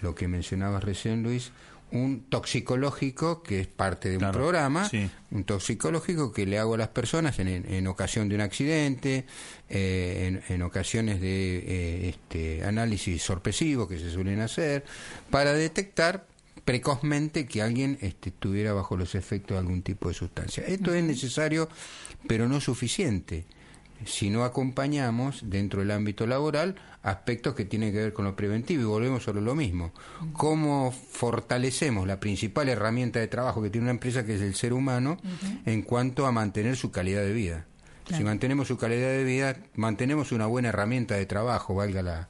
lo 0.02 0.14
que 0.14 0.28
mencionabas 0.28 0.84
recién, 0.84 1.24
Luis, 1.24 1.54
un 1.92 2.26
toxicológico 2.28 3.42
que 3.42 3.62
es 3.62 3.68
parte 3.68 4.10
de 4.10 4.18
un 4.18 4.32
programa, 4.34 4.90
un 5.32 5.44
toxicológico 5.46 6.34
que 6.34 6.46
le 6.46 6.60
hago 6.60 6.74
a 6.74 6.78
las 6.78 6.90
personas 6.90 7.40
en, 7.40 7.88
ocasión 7.88 8.28
de 8.28 8.36
un 8.36 8.42
accidente, 8.42 9.26
eh, 9.70 10.42
en, 10.50 10.62
ocasiones 10.62 11.22
de 11.22 11.58
eh, 11.60 12.10
este, 12.10 12.66
análisis 12.66 13.24
sorpresivo 13.24 13.88
que 13.88 13.98
se 13.98 14.12
suelen 14.12 14.42
hacer, 14.42 14.84
para 15.30 15.54
detectar 15.54 16.26
precozmente 16.66 17.46
que 17.46 17.62
alguien 17.62 17.98
este, 18.02 18.30
estuviera 18.30 18.74
bajo 18.74 18.98
los 18.98 19.16
efectos 19.16 19.56
de 19.56 19.60
algún 19.60 19.82
tipo 19.82 20.10
de 20.10 20.16
sustancia. 20.16 20.64
Esto 20.66 20.94
es 20.94 21.04
necesario, 21.04 21.70
pero 22.28 22.48
no 22.48 22.62
suficiente. 22.62 23.46
Si 24.06 24.30
no 24.30 24.44
acompañamos 24.44 25.42
dentro 25.50 25.80
del 25.80 25.92
ámbito 25.92 26.28
laboral 26.28 26.76
aspectos 27.04 27.54
que 27.54 27.66
tienen 27.66 27.92
que 27.92 28.00
ver 28.00 28.14
con 28.14 28.26
lo 28.26 28.36
preventivo 28.36 28.82
y 28.82 28.86
volvemos 28.86 29.24
sobre 29.24 29.42
lo 29.42 29.56
mismo. 29.56 29.92
¿Cómo 30.32 30.92
fortalecemos 30.92 32.08
la 32.08 32.20
principal 32.20 32.70
herramienta 32.70 33.20
de 33.20 33.28
trabajo 33.28 33.62
que 33.62 33.70
tiene 33.70 33.86
una 33.86 33.92
empresa, 33.92 34.26
que 34.26 34.36
es 34.36 34.42
el 34.42 34.56
ser 34.56 34.74
humano, 34.74 35.18
en 35.66 35.82
cuanto 35.82 36.26
a 36.26 36.32
mantener 36.32 36.78
su 36.78 36.92
calidad 36.92 37.22
de 37.22 37.34
vida? 37.34 37.66
Si 38.10 38.24
mantenemos 38.24 38.68
su 38.68 38.78
calidad 38.78 39.10
de 39.10 39.24
vida, 39.24 39.58
mantenemos 39.76 40.32
una 40.32 40.46
buena 40.46 40.70
herramienta 40.70 41.16
de 41.16 41.26
trabajo, 41.26 41.74
valga 41.74 42.02
la, 42.02 42.28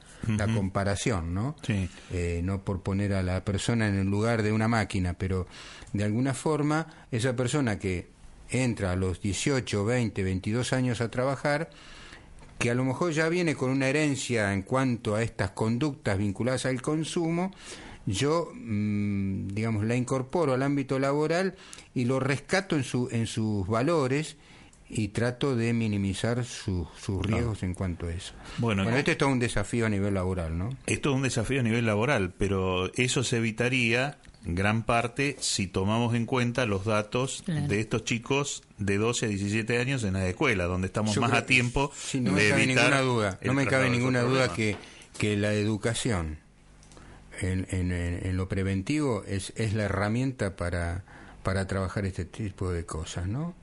comparación, 0.54 1.34
¿no? 1.34 1.56
Eh, 1.68 2.40
no 2.44 2.62
por 2.62 2.82
poner 2.82 3.12
a 3.12 3.22
la 3.22 3.44
persona 3.44 3.88
en 3.88 3.96
el 3.96 4.06
lugar 4.06 4.42
de 4.42 4.52
una 4.52 4.68
máquina, 4.68 5.14
pero 5.14 5.46
de 5.92 6.04
alguna 6.04 6.32
forma 6.32 6.86
esa 7.10 7.34
persona 7.34 7.78
que 7.78 8.08
entra 8.50 8.92
a 8.92 8.96
los 8.96 9.20
18, 9.20 9.84
20, 9.84 10.22
22 10.22 10.72
años 10.72 11.00
a 11.00 11.10
trabajar, 11.10 11.70
que 12.58 12.70
a 12.70 12.74
lo 12.74 12.84
mejor 12.84 13.12
ya 13.12 13.28
viene 13.28 13.56
con 13.56 13.70
una 13.70 13.88
herencia 13.88 14.52
en 14.52 14.62
cuanto 14.62 15.16
a 15.16 15.22
estas 15.22 15.50
conductas 15.50 16.18
vinculadas 16.18 16.66
al 16.66 16.80
consumo, 16.82 17.52
yo, 18.06 18.52
mm, 18.54 19.48
digamos, 19.48 19.84
la 19.84 19.96
incorporo 19.96 20.52
al 20.52 20.62
ámbito 20.62 20.98
laboral 20.98 21.56
y 21.94 22.04
lo 22.04 22.20
rescato 22.20 22.76
en, 22.76 22.84
su, 22.84 23.08
en 23.10 23.26
sus 23.26 23.66
valores 23.66 24.36
y 24.96 25.08
trato 25.08 25.56
de 25.56 25.72
minimizar 25.72 26.44
sus 26.44 26.86
riesgos 27.22 27.64
en 27.64 27.74
cuanto 27.74 28.06
a 28.06 28.12
eso. 28.12 28.32
Bueno, 28.58 28.88
esto 28.88 29.10
es 29.10 29.18
todo 29.18 29.28
un 29.28 29.40
desafío 29.40 29.86
a 29.86 29.88
nivel 29.88 30.14
laboral, 30.14 30.56
¿no? 30.56 30.70
Esto 30.86 31.10
es 31.10 31.16
un 31.16 31.22
desafío 31.22 31.60
a 31.60 31.62
nivel 31.64 31.84
laboral, 31.84 32.32
pero 32.38 32.92
eso 32.94 33.24
se 33.24 33.38
evitaría 33.38 34.18
gran 34.44 34.84
parte 34.84 35.36
si 35.40 35.66
tomamos 35.66 36.14
en 36.14 36.26
cuenta 36.26 36.64
los 36.66 36.84
datos 36.84 37.42
de 37.46 37.80
estos 37.80 38.04
chicos 38.04 38.62
de 38.78 38.98
12 38.98 39.26
a 39.26 39.28
17 39.30 39.78
años 39.78 40.04
en 40.04 40.12
la 40.12 40.28
escuela, 40.28 40.64
donde 40.64 40.86
estamos 40.86 41.16
más 41.16 41.32
a 41.32 41.46
tiempo 41.46 41.90
no 42.20 42.32
me 42.32 42.48
cabe 42.48 42.66
ninguna 42.66 43.00
duda, 43.00 43.38
no 43.42 43.54
me 43.54 43.66
cabe 43.66 43.90
ninguna 43.90 44.22
duda 44.22 44.52
que, 44.52 44.76
que 45.18 45.36
la 45.36 45.54
educación 45.54 46.38
en, 47.40 47.66
en, 47.70 47.90
en, 47.90 48.36
lo 48.36 48.48
preventivo 48.48 49.24
es, 49.26 49.52
es 49.56 49.74
la 49.74 49.84
herramienta 49.84 50.54
para 50.54 51.04
para 51.44 51.66
trabajar 51.66 52.06
este 52.06 52.24
tipo 52.24 52.72
de 52.72 52.84
cosas, 52.84 53.28
¿no? 53.28 53.54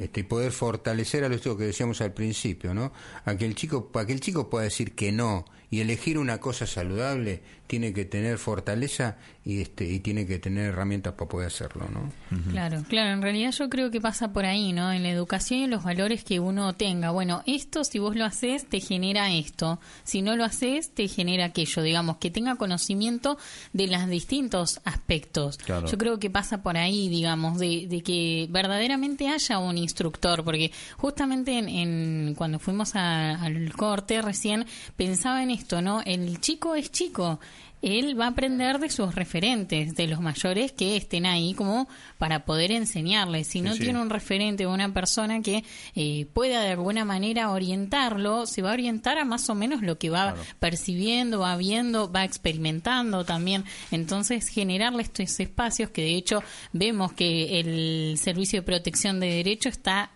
este, 0.00 0.20
y 0.20 0.22
poder 0.24 0.50
fortalecer 0.50 1.22
a 1.22 1.28
los 1.28 1.40
chicos 1.40 1.58
que 1.58 1.64
decíamos 1.64 2.00
al 2.00 2.12
principio, 2.12 2.74
¿no? 2.74 2.92
A 3.26 3.36
que 3.36 3.44
el 3.44 3.54
chico, 3.54 3.92
para 3.92 4.06
que 4.06 4.14
el 4.14 4.20
chico 4.20 4.50
pueda 4.50 4.64
decir 4.64 4.96
que 4.96 5.12
no 5.12 5.44
y 5.70 5.80
elegir 5.80 6.18
una 6.18 6.38
cosa 6.38 6.66
saludable, 6.66 7.42
tiene 7.66 7.92
que 7.92 8.04
tener 8.04 8.38
fortaleza 8.38 9.16
y 9.44 9.60
este 9.60 9.84
y 9.84 10.00
tiene 10.00 10.26
que 10.26 10.38
tener 10.38 10.66
herramientas 10.66 11.14
para 11.14 11.28
poder 11.28 11.48
hacerlo, 11.48 11.88
¿no? 11.92 12.12
Claro, 12.50 12.84
claro, 12.88 13.12
en 13.12 13.22
realidad 13.22 13.50
yo 13.50 13.68
creo 13.68 13.90
que 13.90 14.00
pasa 14.00 14.32
por 14.32 14.44
ahí, 14.44 14.72
¿no? 14.72 14.92
En 14.92 15.02
la 15.02 15.10
educación 15.10 15.60
y 15.60 15.64
en 15.64 15.70
los 15.70 15.82
valores 15.82 16.22
que 16.22 16.38
uno 16.38 16.74
tenga. 16.74 17.10
Bueno, 17.10 17.42
esto 17.46 17.84
si 17.84 17.98
vos 17.98 18.14
lo 18.16 18.24
haces 18.24 18.68
te 18.68 18.80
genera 18.80 19.32
esto, 19.32 19.80
si 20.04 20.22
no 20.22 20.36
lo 20.36 20.44
haces 20.44 20.90
te 20.94 21.08
genera 21.08 21.46
aquello, 21.46 21.82
digamos, 21.82 22.18
que 22.18 22.30
tenga 22.30 22.56
conocimiento 22.56 23.36
de 23.72 23.88
los 23.88 24.06
distintos 24.08 24.80
aspectos. 24.84 25.58
Yo 25.66 25.98
creo 25.98 26.18
que 26.18 26.30
pasa 26.30 26.62
por 26.62 26.76
ahí, 26.76 27.08
digamos, 27.08 27.25
de, 27.58 28.02
que 28.04 28.46
verdaderamente 28.50 29.28
haya 29.28 29.58
un 29.58 29.78
instructor, 29.78 30.44
porque 30.44 30.70
justamente 30.96 31.58
en, 31.58 32.34
cuando 32.36 32.58
fuimos 32.58 32.94
al 32.94 33.72
corte 33.74 34.22
recién 34.22 34.66
pensaba 34.96 35.42
en 35.42 35.50
esto, 35.50 35.82
¿no? 35.82 36.02
El 36.04 36.40
chico 36.40 36.74
es 36.74 36.90
chico 36.90 37.40
él 37.82 38.18
va 38.18 38.26
a 38.26 38.28
aprender 38.28 38.78
de 38.78 38.90
sus 38.90 39.14
referentes, 39.14 39.94
de 39.94 40.06
los 40.06 40.20
mayores 40.20 40.72
que 40.72 40.96
estén 40.96 41.26
ahí 41.26 41.54
como 41.54 41.88
para 42.18 42.44
poder 42.44 42.72
enseñarle. 42.72 43.44
Si 43.44 43.60
no 43.60 43.74
tiene 43.74 44.00
un 44.00 44.10
referente 44.10 44.66
o 44.66 44.72
una 44.72 44.92
persona 44.92 45.42
que 45.42 45.64
eh, 45.94 46.26
pueda 46.32 46.62
de 46.62 46.70
alguna 46.70 47.04
manera 47.04 47.50
orientarlo, 47.50 48.46
se 48.46 48.62
va 48.62 48.70
a 48.70 48.74
orientar 48.74 49.18
a 49.18 49.24
más 49.24 49.48
o 49.50 49.54
menos 49.54 49.82
lo 49.82 49.98
que 49.98 50.10
va 50.10 50.34
percibiendo, 50.58 51.40
va 51.40 51.56
viendo, 51.56 52.10
va 52.10 52.24
experimentando 52.24 53.24
también. 53.24 53.64
Entonces, 53.90 54.48
generarle 54.48 55.02
estos 55.02 55.38
espacios 55.38 55.90
que 55.90 56.02
de 56.02 56.16
hecho 56.16 56.42
vemos 56.72 57.12
que 57.12 57.60
el 57.60 58.18
Servicio 58.18 58.60
de 58.60 58.66
Protección 58.66 59.20
de 59.20 59.28
Derecho 59.28 59.68
está 59.68 60.10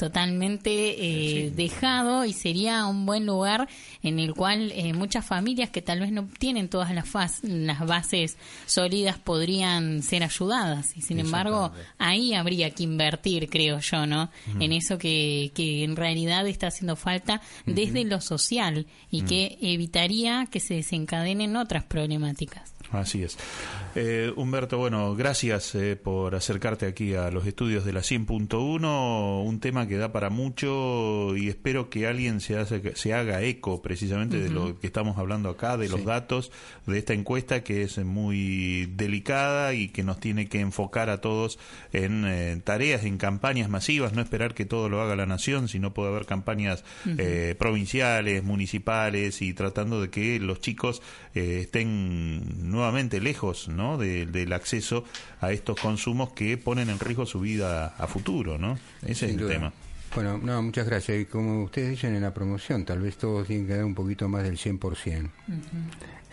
totalmente 0.00 0.70
eh, 0.70 1.50
dejado 1.50 2.24
y 2.24 2.32
sería 2.32 2.86
un 2.86 3.04
buen 3.04 3.26
lugar 3.26 3.68
en 4.02 4.18
el 4.18 4.32
cual 4.32 4.72
eh, 4.74 4.94
muchas 4.94 5.26
familias 5.26 5.68
que 5.68 5.82
tal 5.82 6.00
vez 6.00 6.10
no 6.10 6.26
tienen 6.38 6.70
todas 6.70 6.94
las, 6.94 7.44
las 7.44 7.86
bases 7.86 8.38
sólidas 8.64 9.18
podrían 9.18 10.02
ser 10.02 10.22
ayudadas. 10.22 10.96
Y 10.96 11.02
sin 11.02 11.20
embargo 11.20 11.72
ahí 11.98 12.32
habría 12.32 12.70
que 12.70 12.84
invertir 12.84 13.50
creo 13.50 13.80
yo 13.80 14.06
no 14.06 14.30
en 14.58 14.72
eso 14.72 14.96
que, 14.96 15.52
que 15.54 15.84
en 15.84 15.96
realidad 15.96 16.46
está 16.46 16.68
haciendo 16.68 16.96
falta 16.96 17.42
desde 17.66 18.02
lo 18.04 18.22
social 18.22 18.86
y 19.10 19.20
que 19.22 19.58
evitaría 19.60 20.48
que 20.50 20.60
se 20.60 20.76
desencadenen 20.76 21.56
otras 21.56 21.84
problemáticas. 21.84 22.72
Así 22.92 23.22
es. 23.22 23.38
Eh, 23.94 24.32
Humberto, 24.34 24.78
bueno, 24.78 25.14
gracias 25.14 25.74
eh, 25.74 25.96
por 25.96 26.34
acercarte 26.34 26.86
aquí 26.86 27.14
a 27.14 27.30
los 27.30 27.46
estudios 27.46 27.84
de 27.84 27.92
la 27.92 28.00
100.1, 28.00 29.44
un 29.44 29.60
tema 29.60 29.86
que 29.86 29.89
da 29.96 30.12
para 30.12 30.30
mucho 30.30 31.36
y 31.36 31.48
espero 31.48 31.90
que 31.90 32.06
alguien 32.06 32.40
se, 32.40 32.58
hace, 32.58 32.96
se 32.96 33.14
haga 33.14 33.42
eco 33.42 33.82
precisamente 33.82 34.38
de 34.38 34.50
lo 34.50 34.78
que 34.78 34.86
estamos 34.86 35.18
hablando 35.18 35.48
acá, 35.48 35.76
de 35.76 35.88
los 35.88 36.04
datos 36.04 36.52
de 36.86 36.98
esta 36.98 37.12
encuesta 37.12 37.62
que 37.62 37.82
es 37.82 37.98
muy 37.98 38.86
delicada 38.96 39.74
y 39.74 39.88
que 39.88 40.02
nos 40.02 40.20
tiene 40.20 40.48
que 40.48 40.60
enfocar 40.60 41.10
a 41.10 41.20
todos 41.20 41.58
en 41.92 42.24
eh, 42.26 42.60
tareas, 42.62 43.04
en 43.04 43.18
campañas 43.18 43.68
masivas, 43.68 44.12
no 44.12 44.22
esperar 44.22 44.54
que 44.54 44.64
todo 44.64 44.88
lo 44.88 45.00
haga 45.00 45.16
la 45.16 45.26
nación, 45.26 45.68
sino 45.68 45.94
puede 45.94 46.10
haber 46.10 46.26
campañas 46.26 46.84
provinciales, 47.58 48.42
municipales 48.44 49.42
y 49.42 49.52
tratando 49.54 50.00
de 50.00 50.10
que 50.10 50.38
los 50.40 50.60
chicos 50.60 51.02
estén 51.34 52.70
nuevamente 52.70 53.20
lejos 53.20 53.68
¿no? 53.68 53.98
del 53.98 54.52
acceso 54.52 55.04
a 55.40 55.52
estos 55.52 55.78
consumos 55.80 56.32
que 56.32 56.56
ponen 56.56 56.90
en 56.90 56.98
riesgo 56.98 57.26
su 57.26 57.40
vida 57.40 57.94
a 57.98 58.06
futuro, 58.06 58.58
¿no? 58.58 58.78
Ese 59.02 59.26
es 59.26 59.36
el 59.36 59.46
tema. 59.46 59.72
Bueno, 60.14 60.38
no, 60.38 60.62
muchas 60.62 60.86
gracias. 60.86 61.20
Y 61.20 61.24
como 61.26 61.64
ustedes 61.64 61.90
dicen 61.90 62.14
en 62.16 62.22
la 62.22 62.34
promoción, 62.34 62.84
tal 62.84 63.00
vez 63.00 63.16
todos 63.16 63.46
tienen 63.46 63.66
que 63.66 63.76
dar 63.76 63.84
un 63.84 63.94
poquito 63.94 64.28
más 64.28 64.42
del 64.42 64.56
100%. 64.58 65.30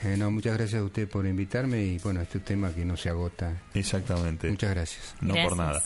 eh, 0.03 0.15
no, 0.17 0.31
muchas 0.31 0.57
gracias 0.57 0.81
a 0.81 0.83
usted 0.83 1.07
por 1.07 1.25
invitarme 1.25 1.83
y 1.83 1.97
bueno, 1.99 2.21
este 2.21 2.39
tema 2.39 2.71
que 2.73 2.83
no 2.85 2.97
se 2.97 3.09
agota. 3.09 3.61
Exactamente. 3.73 4.49
Muchas 4.49 4.71
gracias. 4.71 5.15
No 5.21 5.35
por 5.35 5.57
nada. 5.57 5.81